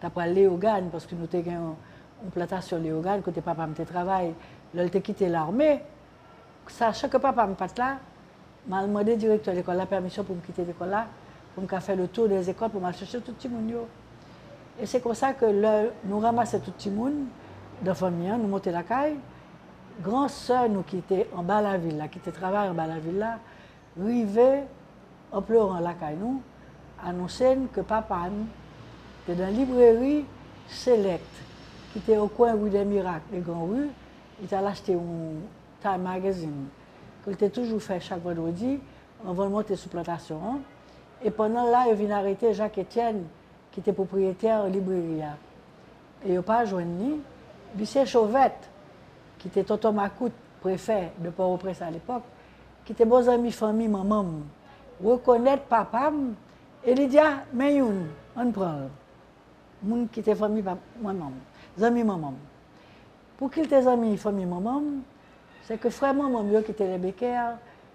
t'as 0.00 0.10
pas 0.10 0.26
Léogane, 0.26 0.88
parce 0.90 1.06
que 1.06 1.14
nous 1.14 1.28
avons 1.32 1.76
une 2.24 2.30
plantation 2.30 2.78
Léogane, 2.78 3.22
côté 3.22 3.40
papa 3.40 3.66
me 3.66 3.74
travaille, 3.84 4.34
là, 4.74 4.84
il 4.84 4.90
t'a 4.90 5.00
quitté 5.00 5.28
l'armée, 5.28 5.80
sachant 6.66 7.08
que 7.08 7.16
papa 7.16 7.46
me 7.46 7.54
pas 7.54 7.66
là, 7.76 7.98
m'a 8.66 8.82
demandé 8.82 9.16
directeur 9.16 9.54
de 9.54 9.58
l'école 9.58 9.76
la 9.76 9.86
permission 9.86 10.22
pour 10.24 10.36
me 10.36 10.40
quitter 10.40 10.64
l'école 10.64 10.90
là, 10.90 11.06
pour 11.54 11.64
me 11.64 11.80
faire 11.80 11.96
le 11.96 12.08
tour 12.08 12.28
des 12.28 12.48
écoles, 12.48 12.70
pour 12.70 12.80
me 12.80 12.92
chercher 12.92 13.20
tout 13.20 13.34
le 13.44 13.50
monde. 13.50 13.72
Et 14.80 14.86
c'est 14.86 15.00
comme 15.00 15.14
ça 15.14 15.32
que 15.34 15.44
le- 15.46 15.90
nous 16.04 16.18
ramassons 16.20 16.60
tout 16.60 16.72
le 16.86 16.90
monde 16.92 17.14
dans 17.82 17.90
la 17.90 17.94
famille, 17.94 18.28
hein, 18.28 18.38
nous 18.40 18.48
montons 18.48 18.70
la 18.70 18.82
caille. 18.82 19.16
Grand 20.02 20.28
sœur, 20.28 20.68
nous 20.68 20.82
qui 20.82 20.98
était 20.98 21.28
en 21.34 21.42
bas 21.42 21.58
de 21.60 21.66
la 21.66 21.76
ville, 21.76 21.96
là, 21.98 22.08
qui 22.08 22.18
était 22.18 22.32
travaillé 22.32 22.70
en 22.70 22.74
bas 22.74 22.84
de 22.84 22.90
la 22.94 22.98
ville, 22.98 23.18
là, 23.18 23.38
arrivait 24.00 24.64
en 25.32 25.42
pleurant 25.42 25.80
la 25.80 25.92
caille, 25.94 26.16
nous, 26.16 26.40
annonçait 27.04 27.58
que 27.72 27.80
papa 27.80 28.28
nous, 28.30 28.46
dans 29.34 29.44
la 29.44 29.50
librairie 29.50 30.24
Select, 30.68 31.24
qui 31.92 31.98
était 31.98 32.16
au 32.16 32.28
coin 32.28 32.54
rue 32.54 32.70
des 32.70 32.84
Miracles, 32.84 33.26
les 33.32 33.40
grands 33.40 33.66
rues. 33.66 33.88
Il 34.42 34.54
a 34.54 34.66
acheté 34.66 34.94
un 34.94 34.98
Time 35.80 36.02
Magazine, 36.02 36.66
qu'il 37.24 37.32
était 37.32 37.50
toujours 37.50 37.82
fait 37.82 38.00
chaque 38.00 38.22
vendredi, 38.22 38.78
avant 39.26 39.44
de 39.44 39.50
monter 39.50 39.76
sous 39.76 39.88
plantation. 39.88 40.60
Et 41.22 41.30
pendant 41.30 41.70
là, 41.70 41.84
il 41.88 41.94
vient 41.94 42.16
arrêter 42.16 42.54
Jacques 42.54 42.78
Etienne, 42.78 43.24
qui 43.72 43.80
était 43.80 43.92
propriétaire 43.92 44.62
de 44.62 44.68
la 44.68 44.74
librairie. 44.74 45.22
Et 46.24 46.28
il 46.28 46.34
n'a 46.34 46.42
pas 46.42 46.64
joint 46.64 46.84
ni. 46.84 47.20
Lucien 47.76 48.04
Chauvette, 48.04 48.68
qui 49.38 49.48
était 49.48 49.64
tonton 49.64 49.92
Macoute, 49.92 50.32
préfet 50.60 51.12
de 51.18 51.30
Port-au-Prince 51.30 51.82
à 51.82 51.90
l'époque, 51.90 52.24
qui 52.84 52.92
était 52.92 53.04
bon 53.04 53.28
ami 53.28 53.52
famille 53.52 53.88
maman, 53.88 54.26
reconnaître 55.02 55.64
papa, 55.64 56.12
et 56.84 56.92
il 56.92 57.08
dit, 57.08 57.18
mais 57.52 57.80
on 57.82 58.50
prend. 58.52 58.88
Moun 59.82 60.08
qui 60.08 60.20
était 60.20 60.34
famille 60.34 60.62
amis 61.82 62.04
maman. 62.04 62.34
Pour 63.36 63.50
qu'il 63.50 63.64
était 63.64 63.86
amis 63.86 64.16
famille 64.16 64.44
maman, 64.44 64.82
c'est 65.62 65.78
que 65.78 65.88
frère 65.88 66.14
maman 66.14 66.44
qui 66.62 66.70
était 66.72 66.86
les 66.86 66.98
Becker, 66.98 67.52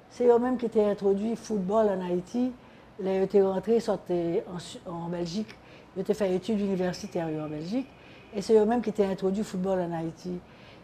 c'est 0.09 0.25
eux-mêmes 0.27 0.57
qui 0.57 0.65
étaient 0.65 0.85
introduit 0.85 1.31
le 1.31 1.35
football 1.35 1.87
en 1.89 2.05
Haïti. 2.05 2.51
Ils 2.99 3.07
étaient 3.07 3.41
rentrés, 3.41 3.79
sortaient 3.81 4.45
en, 4.87 5.09
Belgique, 5.09 5.53
ils 5.95 6.01
étaient 6.01 6.13
fait 6.13 6.33
études 6.33 6.61
universitaires 6.61 7.27
en 7.27 7.49
Belgique, 7.49 7.87
et 8.33 8.41
c'est 8.41 8.57
eux-mêmes 8.57 8.81
qui 8.81 8.89
étaient 8.89 9.05
introduit 9.05 9.39
le 9.39 9.43
football 9.43 9.81
en 9.81 9.91
Haïti. 9.91 10.39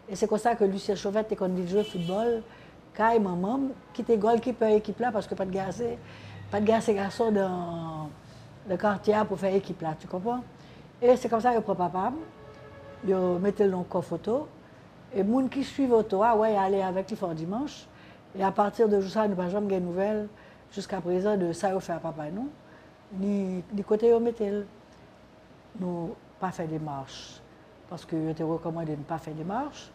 Et 0.08 0.14
c'est 0.14 0.26
comme 0.26 0.36
ça 0.38 0.54
que 0.54 0.64
Lucien 0.64 0.94
Chauvette 0.94 1.26
était 1.26 1.36
conduit 1.36 1.74
au 1.74 1.82
football, 1.82 2.42
Kai 2.94 3.18
maman, 3.18 3.60
qui 3.94 4.02
était 4.02 4.18
goalkeeper 4.18 4.74
équipe 4.74 5.00
là, 5.00 5.10
parce 5.10 5.26
que 5.26 5.34
pas 5.34 5.46
de 5.46 5.58
assez- 5.58 5.96
pas 6.50 6.60
de 6.60 6.66
garçons 6.66 7.32
dans 7.32 8.10
le 8.68 8.76
quartier 8.76 9.14
pour 9.26 9.38
faire 9.38 9.54
équipe 9.54 9.80
là, 9.80 9.96
tu 9.98 10.06
comprends? 10.06 10.42
Et 11.02 11.16
c'est 11.16 11.28
comme 11.28 11.40
ça 11.40 11.52
que 11.52 11.58
prend 11.58 11.74
papa, 11.74 12.12
ils 13.04 13.16
mettaient 13.16 13.66
le 13.66 13.74
en 13.74 14.02
photo, 14.02 14.46
et 15.12 15.24
les 15.24 15.32
gens 15.32 15.48
qui 15.48 15.64
suivent 15.64 15.92
auto, 15.92 16.22
ah 16.22 16.36
ouais, 16.36 16.56
aller 16.56 16.80
avec 16.80 17.10
lui 17.10 17.16
fort 17.16 17.34
dimanche. 17.34 17.86
Et 18.38 18.44
à 18.44 18.52
partir 18.52 18.88
de 18.88 19.00
ça, 19.00 19.26
nous 19.26 19.34
n'avons 19.34 19.50
jamais 19.50 19.80
de 19.80 19.84
nouvelles 19.84 20.28
jusqu'à 20.72 21.00
présent 21.00 21.36
de 21.36 21.52
ça, 21.52 21.78
fait 21.80 21.92
à 21.92 21.96
papa 21.96 22.30
nous. 22.30 22.48
Ni, 23.18 23.64
ni 23.74 23.82
côté 23.82 24.14
où 24.14 24.20
mettez 24.20 24.64
nous 25.80 26.14
pas 26.38 26.52
fait 26.52 26.68
des 26.68 26.78
marches. 26.78 27.40
Parce 27.90 28.04
que 28.04 28.30
était 28.30 28.44
recommandé 28.44 28.92
de 28.92 28.98
ne 28.98 29.02
pas 29.02 29.18
faire 29.18 29.34
des 29.34 29.44
marches. 29.44 29.90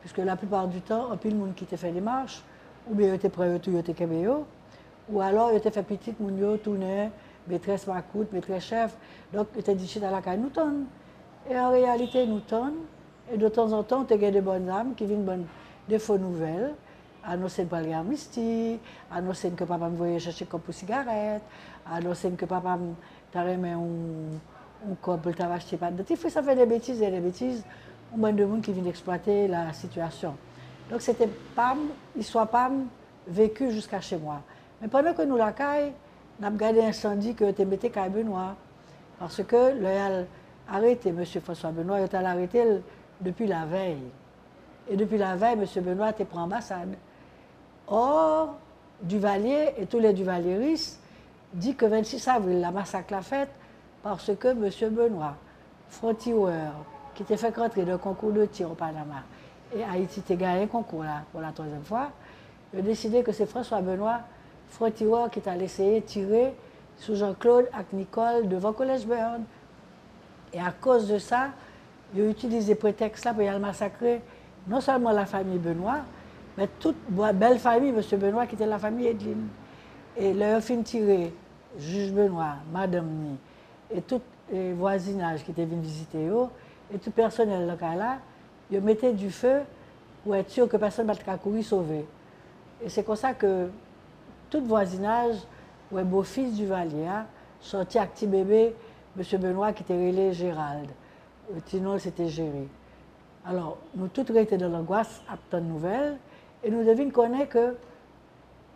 Puisque 0.00 0.18
la 0.18 0.36
plupart 0.36 0.66
du 0.66 0.80
temps, 0.80 1.12
un 1.12 1.16
de 1.16 1.34
monde 1.34 1.54
qui 1.54 1.64
était 1.64 1.76
fait 1.76 1.92
des 1.92 2.00
marches, 2.00 2.42
ou 2.90 2.94
bien 2.96 3.16
prêts 3.16 3.54
à 3.54 3.58
tout, 3.60 3.82
kébéo, 3.94 4.44
ou 5.08 5.20
alors 5.20 5.52
ils 5.52 5.58
étaient 5.58 5.70
fait 5.70 5.84
petit, 5.84 6.14
moun 6.18 6.36
yo 6.36 6.56
tourner, 6.56 7.10
maîtresse 7.48 7.86
macoute, 7.86 8.32
maîtresse 8.32 8.64
chef. 8.64 8.96
Donc, 9.32 9.48
ils 9.54 9.60
étaient 9.60 9.74
dit 9.74 10.00
à 10.04 10.10
la 10.10 10.36
nous 10.36 10.50
tonnes. 10.50 10.84
Et 11.50 11.58
en 11.58 11.70
réalité, 11.70 12.26
nous 12.26 12.40
tonnes. 12.40 12.80
Et 13.32 13.36
de 13.36 13.48
temps 13.48 13.72
en 13.72 13.82
temps, 13.82 14.04
tu 14.04 14.14
as 14.14 14.30
des 14.30 14.40
bonnes 14.40 14.68
âmes 14.68 14.94
qui 14.94 15.04
viennent 15.04 15.24
bonnes, 15.24 15.46
des 15.88 15.98
faux 15.98 16.18
nouvelles, 16.18 16.74
annoncer 17.24 17.66
aller 17.72 17.92
à 17.92 18.02
Misty, 18.02 18.78
annoncer 19.10 19.50
que 19.50 19.64
papa 19.64 19.88
me 19.88 19.96
voyait 19.96 20.18
chercher 20.18 20.46
comme 20.46 20.60
pour 20.60 20.72
cigarette, 20.72 21.42
annoncer 21.90 22.30
que 22.30 22.46
papa 22.46 22.78
t'a 23.30 23.42
remis 23.42 23.68
un, 23.68 24.90
un 24.90 24.94
pour 24.94 25.34
t'avoir 25.34 25.58
acheté 25.58 25.76
pas 25.76 25.90
de 25.90 26.02
tifo. 26.02 26.28
Ça 26.28 26.42
fait 26.42 26.56
des 26.56 26.66
bêtises 26.66 27.02
et 27.02 27.10
des 27.10 27.20
bêtises. 27.20 27.64
Un 28.14 28.18
bon 28.18 28.34
de 28.34 28.44
monde 28.44 28.62
qui 28.62 28.72
vient 28.72 28.86
exploiter 28.86 29.46
la 29.46 29.72
situation. 29.74 30.34
Donc 30.90 31.02
c'était 31.02 31.28
pas, 31.54 31.76
l'histoire 32.16 32.48
pas 32.48 32.70
vécue 33.26 33.70
jusqu'à 33.70 34.00
chez 34.00 34.16
moi. 34.16 34.40
Mais 34.80 34.88
pendant 34.88 35.12
que 35.12 35.22
nous 35.22 35.36
la 35.36 35.52
caille, 35.52 35.92
on 36.40 36.44
a 36.44 36.50
regardé 36.50 36.80
l'incendie 36.82 37.34
que 37.34 37.50
tu 37.50 37.64
mettais 37.64 37.96
à 37.98 38.08
Benoît. 38.08 38.54
Parce 39.18 39.42
que 39.42 39.74
le 39.78 39.86
a 39.86 40.24
arrêté 40.74 41.08
M. 41.10 41.24
François 41.42 41.70
Benoît, 41.70 41.98
il 42.00 42.16
a 42.16 42.28
arrêté 42.30 42.64
le- 42.64 42.82
depuis 43.20 43.46
la 43.46 43.64
veille. 43.64 44.02
Et 44.88 44.96
depuis 44.96 45.18
la 45.18 45.34
veille, 45.34 45.54
M. 45.58 45.82
Benoît 45.84 46.10
était 46.10 46.24
pour 46.24 46.38
ambassade. 46.38 46.94
Or, 47.88 48.54
Duvalier 49.02 49.70
et 49.78 49.86
tous 49.86 49.98
les 49.98 50.12
Duvalieristes 50.12 51.00
disent 51.52 51.76
que 51.76 51.86
26 51.86 52.26
avril, 52.28 52.60
la 52.60 52.70
massacre 52.70 53.12
l'a 53.12 53.22
faite 53.22 53.48
parce 54.02 54.30
que 54.36 54.48
M. 54.48 54.68
Benoît, 54.94 55.34
frontier 55.88 56.34
qui 57.14 57.22
était 57.22 57.36
fait 57.36 57.56
rentrer 57.56 57.84
d'un 57.84 57.98
concours 57.98 58.32
de 58.32 58.44
tir 58.46 58.70
au 58.70 58.74
Panama, 58.74 59.22
et 59.74 59.82
Haïti 59.82 60.22
a 60.30 60.34
gagné 60.36 60.62
un 60.64 60.66
concours 60.66 61.04
pour 61.32 61.40
la 61.40 61.50
troisième 61.52 61.82
fois, 61.84 62.10
a 62.76 62.80
décidé 62.80 63.22
que 63.22 63.32
c'est 63.32 63.46
François 63.46 63.80
Benoît, 63.80 64.20
frontier 64.70 65.06
qui 65.32 65.40
t'a 65.40 65.56
de 65.56 66.00
tirer 66.00 66.54
sur 66.96 67.14
Jean-Claude 67.14 67.66
et 67.72 67.96
Nicole 67.96 68.48
devant 68.48 68.72
Collège 68.72 69.06
Berne. 69.06 69.44
Et 70.52 70.60
à 70.60 70.72
cause 70.72 71.08
de 71.08 71.18
ça, 71.18 71.48
ils 72.14 72.22
ont 72.22 72.30
utilisé 72.30 72.74
prétexte 72.74 73.24
là 73.24 73.32
pour 73.34 73.42
y 73.42 73.48
aller 73.48 73.58
massacrer 73.58 74.20
non 74.66 74.80
seulement 74.80 75.12
la 75.12 75.26
famille 75.26 75.58
Benoît, 75.58 76.00
mais 76.56 76.68
toute 76.80 76.96
belle 77.08 77.58
famille, 77.58 77.90
M. 77.90 78.18
Benoît, 78.18 78.46
qui 78.46 78.54
était 78.54 78.66
la 78.66 78.78
famille 78.78 79.06
Edline. 79.06 79.48
Et 80.16 80.34
leur 80.34 80.60
fin 80.60 80.82
tiré, 80.82 81.32
juge 81.78 82.12
Benoît, 82.12 82.56
Madame 82.72 83.06
Ni, 83.06 83.36
et 83.90 84.02
tout 84.02 84.20
le 84.52 84.74
voisinage 84.74 85.44
qui 85.44 85.52
était 85.52 85.64
venu 85.64 85.80
visiter 85.80 86.26
eux, 86.26 86.46
et 86.92 86.98
tout 86.98 87.10
personnel 87.10 87.68
local 87.68 87.98
là, 87.98 88.18
ils 88.70 88.80
mettaient 88.80 89.12
du 89.12 89.30
feu 89.30 89.60
pour 90.24 90.34
être 90.34 90.50
sûr 90.50 90.68
que 90.68 90.76
personne 90.76 91.06
ne 91.06 91.12
va 91.12 91.36
courir 91.38 91.64
sauver. 91.64 92.04
Et 92.84 92.88
c'est 92.88 93.04
comme 93.04 93.16
ça 93.16 93.34
que 93.34 93.68
tout 94.50 94.64
voisinage, 94.64 95.36
ouais, 95.90 96.04
beau-fils 96.04 96.54
du 96.54 96.70
hein, 96.72 97.26
sorti 97.60 97.98
avec 97.98 98.14
petit 98.14 98.26
bébé, 98.26 98.74
M. 99.16 99.40
Benoît 99.40 99.72
qui 99.72 99.82
était 99.82 99.94
relé 99.94 100.32
Gérald. 100.32 100.88
Sinon, 101.66 101.98
c'était 101.98 102.28
Géry. 102.28 102.68
Alors, 103.46 103.78
nous 103.94 104.08
tous 104.08 104.30
étions 104.36 104.56
dans 104.58 104.68
l'angoisse, 104.68 105.22
à 105.28 105.36
tant 105.50 105.58
de 105.58 105.64
nouvelles, 105.64 106.16
et 106.62 106.70
nous 106.70 106.84
devions 106.84 107.10
connaître 107.10 107.52
que 107.52 107.76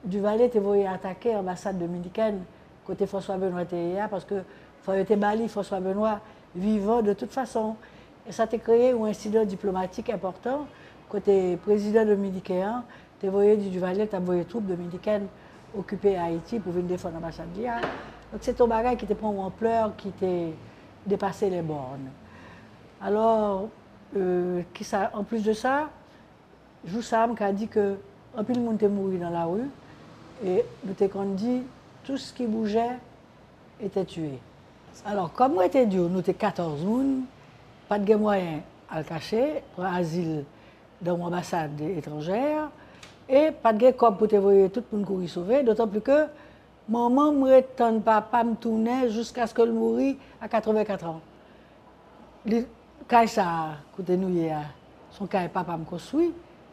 Duvalier 0.05 0.45
était 0.45 0.59
voulu 0.59 0.85
attaquer 0.85 1.35
l'ambassade 1.35 1.79
dominicaine 1.79 2.43
côté 2.85 3.07
François 3.07 3.37
Benoît 3.37 3.65
là, 3.71 4.09
parce 4.09 4.25
que 4.25 4.43
était 4.95 5.17
bali 5.17 5.49
François 5.49 5.79
Benoît 5.79 6.21
vivant 6.57 7.03
de 7.03 7.13
toute 7.13 7.31
façon. 7.31 7.77
Et 8.27 8.33
ça 8.33 8.45
a 8.45 8.59
créé 8.59 8.91
un 8.91 9.05
incident 9.05 9.45
diplomatique 9.45 10.11
important 10.11 10.67
côté 11.09 11.59
président 11.59 12.07
dominicain, 12.07 12.85
tu 13.21 13.29
voyé 13.29 13.57
du 13.59 13.69
Duvalier, 13.69 14.09
tu 14.09 14.17
envoyé 14.17 14.47
troupes 14.47 14.67
dominicaines 14.67 15.27
occuper 15.77 16.17
Haïti 16.17 16.59
pour 16.59 16.73
venir 16.73 16.89
défendre 16.89 17.15
l'ambassade 17.15 17.53
d'IA. 17.53 17.81
Donc 18.33 18.41
c'est 18.41 18.61
un 18.61 18.67
bagage 18.67 18.97
qui 18.99 19.05
était 19.05 19.15
pris 19.15 19.27
en 19.27 19.37
ampleur, 19.39 19.97
qui 19.97 20.09
était 20.09 20.53
dépassé 21.07 21.51
les 21.51 21.63
bornes. 21.63 22.11
Alors, 23.01 23.69
euh, 24.17 24.63
en 25.13 25.25
plus 25.25 25.43
de 25.43 25.53
ça, 25.53 25.91
Joussam 26.87 27.37
qui 27.37 27.43
a 27.43 27.53
dit 27.53 27.69
que 27.69 27.97
un 28.37 28.45
peu 28.45 28.53
de 28.53 28.61
monde 28.61 28.77
était 28.77 28.89
mort 28.89 29.11
dans 29.21 29.31
la 29.31 29.45
rue 29.45 29.69
et 30.45 30.65
nous 30.85 30.95
t'avons 30.95 31.25
dit 31.35 31.63
tout 32.05 32.17
ce 32.17 32.33
qui 32.33 32.47
bougeait 32.47 32.99
était 33.81 34.05
tué. 34.05 34.39
Alors, 35.07 35.33
comme 35.33 35.55
on 35.57 35.63
était 35.63 35.87
dur, 35.87 36.09
nous 36.09 36.21
étions 36.21 36.35
14 36.35 36.81
personnes, 36.81 37.23
pas 37.89 37.99
de 37.99 38.15
moyen 38.15 38.61
à 38.91 38.99
le 38.99 39.05
cacher, 39.05 39.63
pour 39.75 39.85
asile 39.85 40.45
dans 41.01 41.17
l'ambassade 41.17 41.81
étrangère, 41.81 42.71
E 43.33 43.49
pat 43.63 43.79
ge 43.81 43.95
kop 43.97 44.19
pou 44.21 44.29
te 44.29 44.37
voye 44.37 44.67
tout 44.69 44.85
pou 44.85 45.01
n'kouri 45.01 45.29
souve, 45.33 45.63
d'otan 45.65 45.89
pli 45.89 46.03
ke 46.05 46.19
maman 46.93 47.39
mre 47.39 47.63
tan 47.79 48.03
papa 48.05 48.43
m'tounen 48.45 49.07
jousk 49.09 49.39
aske 49.41 49.65
l'mouri 49.65 50.11
a 50.37 50.51
84 50.53 51.09
an. 51.09 51.23
Li 52.45 52.61
kaj 53.09 53.31
sa 53.39 53.47
koute 53.97 54.19
nou 54.21 54.29
ye 54.37 54.51
a, 54.53 54.67
son 55.17 55.31
kaj 55.33 55.49
papa 55.55 55.79
m'konsoui, 55.81 56.29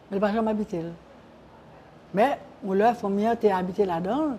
men 0.09 0.19
pa 0.19 0.33
chan 0.33 0.43
m'abite 0.43 0.83
l. 0.83 0.91
Men, 2.11 2.35
mou 2.65 2.75
lè 2.75 2.91
fòmye 2.99 3.37
te 3.39 3.55
abite 3.55 3.87
la 3.87 4.01
dan, 4.03 4.35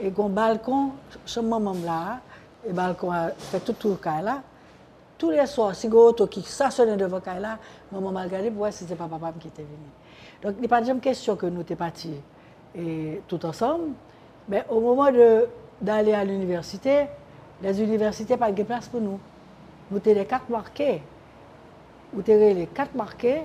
e 0.00 0.08
kon 0.16 0.32
balkon, 0.32 0.94
chan 1.28 1.44
maman 1.52 1.82
m'la, 1.82 2.00
e 2.64 2.72
balkon 2.72 3.12
fè 3.50 3.60
tout 3.60 3.76
tou 3.76 4.00
kaj 4.00 4.24
la, 4.24 4.40
tous 5.18 5.30
les 5.30 5.46
soirs, 5.46 5.74
si 5.74 5.88
go 5.88 6.08
auto 6.08 6.28
qui 6.28 6.40
s'assonnait 6.42 6.96
devant 6.96 7.20
Kaila, 7.20 7.58
maman 7.92 8.12
m'a 8.12 8.22
regardé 8.22 8.48
pour 8.50 8.60
voir 8.60 8.72
si 8.72 8.84
c'était 8.84 8.94
pas 8.94 9.08
papa 9.08 9.34
qui 9.38 9.48
était 9.48 9.64
venu. 9.64 9.90
Donc 10.42 10.54
il 10.56 10.62
n'est 10.62 10.68
pas 10.68 10.80
de 10.80 10.92
question 11.00 11.36
que 11.36 11.46
nous 11.46 11.62
étions 11.62 11.76
partis 11.76 12.14
et 12.76 13.20
tout 13.26 13.44
ensemble, 13.44 13.90
mais 14.48 14.64
au 14.68 14.80
moment 14.80 15.08
d'aller 15.80 16.12
à 16.12 16.24
l'université, 16.24 17.06
les 17.62 17.82
universités 17.82 18.36
n'avaient 18.36 18.52
pas 18.52 18.52
de 18.52 18.62
place 18.62 18.88
pour 18.88 19.00
nous. 19.00 19.18
Nous 19.90 19.98
étions 19.98 20.14
les 20.14 20.24
quatre 20.26 20.48
marqués 20.48 21.02
ou 22.14 22.22
tu 22.22 22.30
les 22.30 22.68
quatre 22.72 22.94
marqués, 22.94 23.42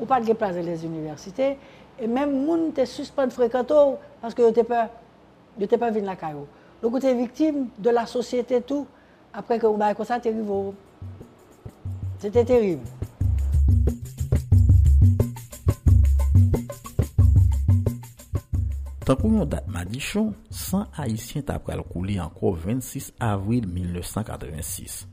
ou 0.00 0.06
pas 0.06 0.20
de 0.20 0.32
place 0.32 0.56
dans 0.56 0.64
les 0.64 0.84
universités, 0.84 1.58
et 2.00 2.06
même 2.06 2.44
moun 2.44 2.72
te 2.72 2.84
suspend 2.84 3.28
fréquenter 3.30 3.74
parce 4.20 4.34
que 4.34 4.50
tu 4.52 4.64
pas 4.64 4.88
pas 5.78 5.90
venu 5.90 6.06
la 6.06 6.16
caillou. 6.16 6.46
Donc 6.82 7.00
tu 7.00 7.06
es 7.06 7.14
victime 7.14 7.68
de 7.78 7.90
la 7.90 8.06
société 8.06 8.60
tout 8.60 8.86
après 9.34 9.58
que 9.58 9.66
ça 10.04 10.20
tu 10.20 10.28
arrives. 10.28 10.72
C'était 12.18 12.44
terrible. 12.44 12.82
Tan 19.08 19.16
pou 19.16 19.32
yon 19.32 19.48
dat 19.48 19.64
madichon, 19.72 20.34
100 20.52 20.82
Haitien 20.98 21.44
tap 21.48 21.62
pral 21.64 21.80
kouli 21.88 22.18
anko 22.20 22.50
26 22.60 23.06
avril 23.24 23.64
1986. 23.72 25.06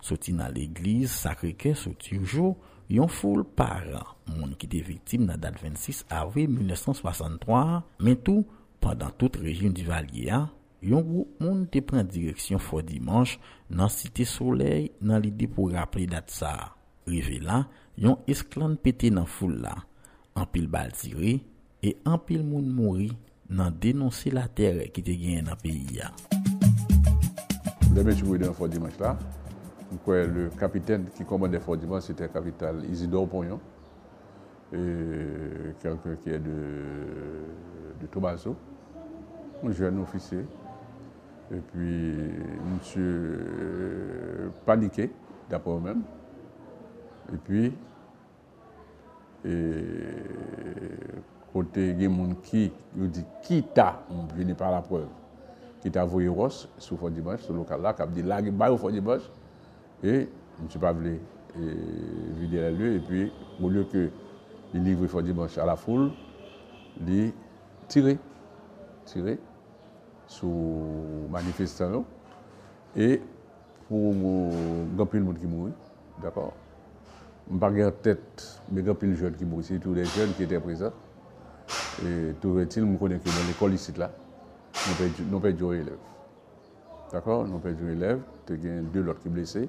Soti 0.00 0.32
nan 0.32 0.54
l'eglize, 0.54 1.10
sakrike 1.12 1.74
soti 1.76 2.16
oujou, 2.16 2.54
yon 2.88 3.10
foul 3.12 3.42
paran, 3.44 4.06
moun 4.24 4.54
ki 4.56 4.70
te 4.72 4.78
viktim 4.86 5.26
nan 5.28 5.42
dat 5.42 5.58
26 5.60 6.00
avril 6.16 6.48
1963, 6.48 7.82
men 8.00 8.16
tou, 8.24 8.46
pandan 8.80 9.12
tout 9.20 9.36
rejim 9.42 9.74
di 9.76 9.84
valye 9.84 10.32
an, 10.32 10.46
yon 10.80 11.04
group 11.04 11.42
moun 11.44 11.66
te 11.68 11.82
pren 11.84 12.08
direksyon 12.08 12.62
fò 12.62 12.80
dimanche 12.80 13.36
nan 13.68 13.92
site 13.92 14.24
soley 14.30 14.86
nan 15.04 15.20
lide 15.26 15.50
pou 15.52 15.68
rappele 15.74 16.08
dat 16.14 16.32
sa. 16.32 16.54
Rive 17.04 17.36
la, 17.44 17.66
yon 18.00 18.16
esklan 18.32 18.78
pete 18.80 19.12
nan 19.12 19.28
foul 19.28 19.58
la, 19.66 19.74
anpil 20.40 20.72
bal 20.72 20.96
tire, 20.96 21.36
e 21.84 21.92
anpil 22.08 22.40
moun 22.46 22.72
mouri 22.72 23.10
nan 23.52 23.74
denonsi 23.80 24.30
la 24.32 24.46
terre 24.48 24.88
ki 24.94 25.02
te 25.04 25.14
gen 25.20 25.44
nan 25.50 25.58
peyi 25.60 25.98
ya. 25.98 26.08
Le 27.92 28.04
mèche 28.06 28.24
mou 28.24 28.40
yon 28.40 28.56
fò 28.56 28.68
dimanche 28.72 29.00
la, 29.02 29.12
mwen 29.90 30.00
kwe 30.06 30.20
le 30.30 30.46
kapiten 30.56 31.04
ki 31.16 31.26
komande 31.28 31.60
fò 31.60 31.76
dimanche, 31.76 32.08
se 32.08 32.16
te 32.16 32.28
kapital 32.32 32.80
Isidore 32.88 33.28
Pognon, 33.28 33.60
kelke 35.82 36.16
ki 36.24 36.32
e 36.32 36.40
de 36.46 38.08
Tobazo, 38.14 38.54
mwen 39.60 39.76
jwen 39.76 40.00
ofise, 40.00 40.40
e 41.52 41.60
pi 41.72 41.90
mwen 42.56 42.80
se 42.88 43.04
panike, 44.64 45.10
dapò 45.52 45.76
mèm, 45.84 46.00
e 47.36 47.42
pi, 47.44 47.68
e 49.44 49.60
côté 51.52 51.90
il 51.90 52.02
y 52.02 52.08
des 52.08 52.14
gens 52.14 52.34
qui 52.42 52.72
ils 52.96 53.10
dit 53.10 53.24
qui 53.42 53.62
t'a 53.62 54.02
venu 54.34 54.54
par 54.54 54.70
la 54.70 54.80
preuve? 54.80 55.08
Qui 55.80 55.90
t'a 55.90 56.04
envoyé 56.04 56.28
Ross 56.28 56.68
sur 56.78 56.98
Fort 56.98 57.10
Dimanche 57.10 57.40
sur 57.42 57.52
le 57.52 57.58
local 57.60 57.82
là 57.82 57.92
qui 57.92 58.02
a 58.02 58.06
dit 58.06 58.22
là 58.22 58.40
il 58.40 58.52
Fort 58.78 58.90
Dimanche 58.90 59.30
et 60.02 60.28
je 60.58 60.64
ne 60.64 60.68
suis 60.68 60.78
pas 60.78 60.92
venu 60.92 61.20
vider 62.38 62.60
les 62.60 62.72
lieux 62.72 62.94
et 62.94 63.00
puis 63.00 63.32
au 63.62 63.68
lieu 63.68 63.84
que 63.84 64.10
il 64.74 64.82
livre 64.82 65.06
Fort 65.06 65.22
Dimanche 65.22 65.58
à 65.58 65.66
la 65.66 65.76
foule 65.76 66.10
il 67.06 67.32
tiré 67.88 68.18
tiré 69.04 69.38
sur 70.26 70.48
manifestants 71.30 72.04
et 72.96 73.20
pour 73.88 74.14
grand 74.96 75.06
pile 75.06 75.20
monde 75.22 75.38
qui 75.38 75.46
mourit 75.46 75.72
d'accord? 76.22 76.52
Je 77.48 77.54
ne 77.54 77.58
pas 77.58 77.90
tête, 77.90 78.60
mais 78.70 78.82
pile 78.94 79.16
jeunes 79.16 79.34
qui 79.34 79.44
mourent 79.44 79.60
ici, 79.60 79.78
tous 79.80 79.92
les 79.92 80.04
jeunes 80.04 80.32
qui 80.36 80.44
E 82.00 82.34
touve 82.40 82.64
til 82.66 82.86
mwen 82.86 82.96
konen 82.98 83.20
ki 83.20 83.28
nan 83.28 83.50
l'ekol 83.50 83.74
isit 83.76 83.98
la, 84.00 84.08
nou 85.28 85.40
pe 85.44 85.50
djou 85.52 85.74
elev. 85.76 85.98
D'akor, 87.10 87.44
nou 87.44 87.60
pe 87.60 87.74
djou 87.76 87.92
elev, 87.92 88.22
te 88.48 88.56
gen 88.56 88.86
de 88.94 89.02
lot 89.04 89.20
ki 89.20 89.32
blese, 89.32 89.66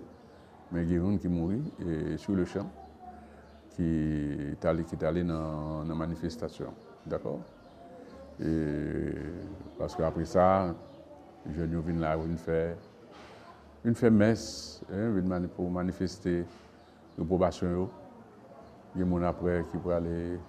men 0.71 0.87
gen 0.87 1.01
yon 1.01 1.17
ki 1.19 1.31
mouri, 1.31 1.59
e 1.83 2.15
sou 2.23 2.37
le 2.39 2.45
chan, 2.47 2.69
ki 3.75 4.55
tali 4.63 5.25
nan, 5.27 5.83
nan 5.89 5.99
manifestasyon. 5.99 6.71
D'akor? 7.11 7.41
E, 8.39 8.53
paske 9.81 10.07
apre 10.07 10.23
sa, 10.23 10.47
jen 11.51 11.75
yo 11.75 11.83
vin 11.83 11.99
la, 11.99 12.15
vin 12.15 12.39
fè, 12.39 12.61
vin 13.83 13.99
fè 13.99 14.09
mes, 14.09 14.47
vin 14.87 15.27
mani 15.27 15.51
pou 15.51 15.67
manifeste, 15.67 16.39
yon 17.19 17.27
pou 17.27 17.37
basyon 17.37 17.75
yo, 17.75 17.85
gen 18.95 19.11
moun 19.11 19.27
apre 19.27 19.59
ki 19.67 19.83
pou 19.83 19.91
ale... 19.99 20.39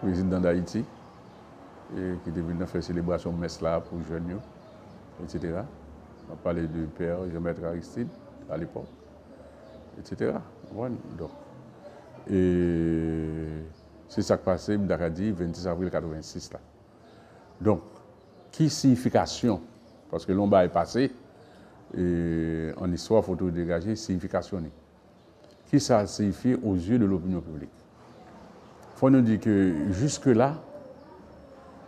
président 0.00 0.40
d'Haïti 0.40 0.84
qui 2.24 2.30
devient 2.30 2.66
faire 2.66 2.82
célébration 2.82 3.32
messe 3.32 3.60
là 3.60 3.80
pour 3.80 4.00
jeunes, 4.02 4.38
etc. 5.22 5.62
On 6.30 6.36
parlé 6.36 6.66
du 6.66 6.86
père 6.86 7.18
Jean-Maître 7.30 7.64
Aristide 7.64 8.08
à 8.48 8.56
l'époque, 8.56 8.88
etc. 9.98 10.34
Donc. 11.18 11.30
Et 12.28 13.26
c'est 14.08 14.22
ça 14.22 14.36
qui 14.36 14.44
passé, 14.44 14.78
dit 14.78 15.30
26 15.30 15.66
avril 15.66 15.90
86 15.90 16.52
là. 16.52 16.60
Donc, 17.60 17.80
qui 18.52 18.68
signification 18.68 19.60
Parce 20.10 20.26
que 20.26 20.32
l'on 20.32 20.50
est 20.52 20.68
passé, 20.68 21.12
et 21.96 22.70
en 22.76 22.90
histoire, 22.92 23.22
il 23.22 23.26
faut 23.26 23.36
tout 23.36 23.50
dégager, 23.50 23.96
signification. 23.96 24.60
ni. 24.60 24.70
Qui 25.66 25.80
ça 25.80 26.06
signifie 26.06 26.54
aux 26.54 26.74
yeux 26.74 26.98
de 26.98 27.04
l'opinion 27.04 27.40
publique? 27.40 27.70
faut 29.00 29.08
nous 29.08 29.22
dire 29.22 29.40
que 29.40 29.90
jusque-là, 29.92 30.62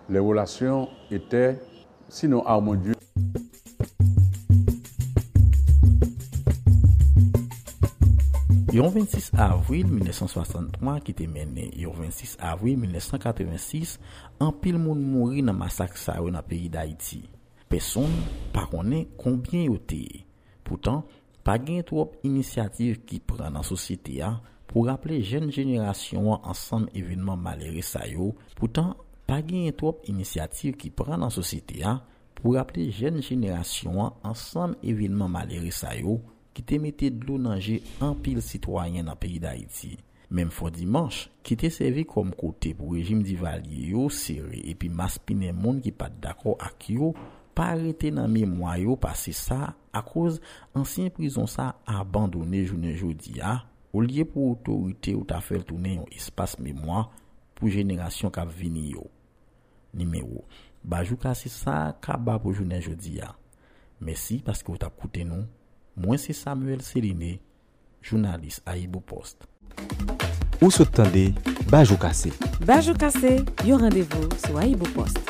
les 0.08 0.18
relations 0.18 0.88
étaient 1.10 1.60
sinon 2.08 2.42
harmonieuses. 2.46 2.96
Yon 8.72 8.88
26 8.88 9.32
avril 9.36 9.84
1963 9.92 10.94
ki 11.04 11.12
te 11.12 11.26
mene, 11.28 11.66
yon 11.76 11.92
26 11.98 12.38
avril 12.40 12.78
1986, 12.80 13.98
an 14.40 14.54
pil 14.64 14.78
moun 14.80 15.02
mouri 15.04 15.44
nan 15.44 15.58
masak 15.60 15.98
sa 16.00 16.14
yo 16.16 16.32
nan 16.32 16.40
peyi 16.48 16.70
d'Haïti. 16.72 17.20
Peson 17.68 18.08
pa 18.56 18.64
konen 18.72 19.04
konbyen 19.20 19.68
yo 19.68 19.76
te. 19.76 20.00
Poutan, 20.64 21.04
pa 21.44 21.58
gen 21.60 21.84
trop 21.84 22.16
inisiativ 22.24 23.02
ki 23.04 23.20
pran 23.28 23.52
nan 23.52 23.68
sosyete 23.68 24.16
ya 24.22 24.32
pou 24.72 24.88
rappele 24.88 25.20
jen 25.20 25.50
jenerasyon 25.52 26.30
an 26.32 26.50
ansam 26.54 26.88
evenman 26.96 27.40
malere 27.44 27.84
sa 27.84 28.06
yo, 28.08 28.32
poutan 28.56 28.94
pa 29.28 29.42
genye 29.44 29.74
trop 29.76 30.00
inisiativ 30.08 30.78
ki 30.80 30.90
pran 30.96 31.20
nan 31.20 31.32
sosite 31.32 31.76
ya 31.82 31.98
pou 32.38 32.56
rappele 32.56 32.88
jen 32.88 33.20
jenerasyon 33.20 34.00
an 34.06 34.30
ansam 34.32 34.76
evenman 34.80 35.30
malere 35.32 35.70
sa 35.76 35.92
yo 35.98 36.22
ki 36.56 36.64
te 36.68 36.78
mette 36.80 37.10
dlo 37.12 37.36
nanje 37.40 37.80
an 38.04 38.16
pil 38.24 38.40
sitwayen 38.44 39.06
nan 39.08 39.18
peyi 39.20 39.38
da 39.42 39.52
iti. 39.56 39.94
Mem 40.32 40.48
fwa 40.48 40.70
dimanche, 40.72 41.28
ki 41.44 41.58
te 41.60 41.68
seve 41.72 42.06
kom 42.08 42.30
kote 42.32 42.72
pou 42.78 42.96
rejim 42.96 43.20
di 43.24 43.34
valye 43.36 43.90
yo 43.92 44.06
sere 44.12 44.62
epi 44.70 44.88
maspine 44.88 45.50
moun 45.52 45.82
ki 45.84 45.92
pat 45.96 46.14
dako 46.22 46.56
ak 46.56 46.88
yo, 46.94 47.10
pa 47.52 47.74
arete 47.74 48.08
nan 48.16 48.32
mi 48.32 48.46
memwayo 48.46 48.96
pase 48.96 49.34
sa 49.36 49.74
a 49.92 50.00
koz 50.06 50.38
ansyen 50.72 51.12
prizon 51.12 51.44
sa 51.50 51.74
abandone 51.84 52.62
jounen 52.64 52.96
jodi 52.96 53.36
ya, 53.42 53.58
Ou 53.92 54.00
liye 54.00 54.24
pou 54.24 54.54
otorite 54.54 55.12
ou 55.12 55.28
ta 55.28 55.42
fel 55.44 55.66
tounen 55.68 56.00
yon 56.00 56.12
espas 56.16 56.56
memwa 56.56 57.10
pou 57.58 57.68
jenerasyon 57.72 58.32
kap 58.32 58.48
vini 58.48 58.94
yo. 58.94 59.04
Nimeyo, 59.92 60.40
bajou 60.80 61.20
kase 61.20 61.52
sa 61.52 61.92
kaba 62.00 62.38
pou 62.40 62.56
jounen 62.56 62.80
jodi 62.80 63.18
ya. 63.20 63.34
Mesi 64.00 64.40
paske 64.42 64.72
ou 64.72 64.80
tap 64.80 64.96
koute 64.98 65.26
nou, 65.28 65.44
mwen 66.00 66.18
se 66.18 66.32
Samuel 66.34 66.80
Serine, 66.82 67.36
jounalist 68.00 68.64
a 68.64 68.78
Ibo 68.80 69.04
Post. 69.04 69.44
Ou 70.62 70.72
sot 70.72 70.88
tande, 70.96 71.28
bajou 71.68 72.00
kase. 72.00 72.32
Bajou 72.64 72.96
kase, 72.98 73.42
yon 73.68 73.84
randevo 73.84 74.24
sou 74.40 74.56
a 74.56 74.66
Ibo 74.66 74.88
Post. 74.96 75.20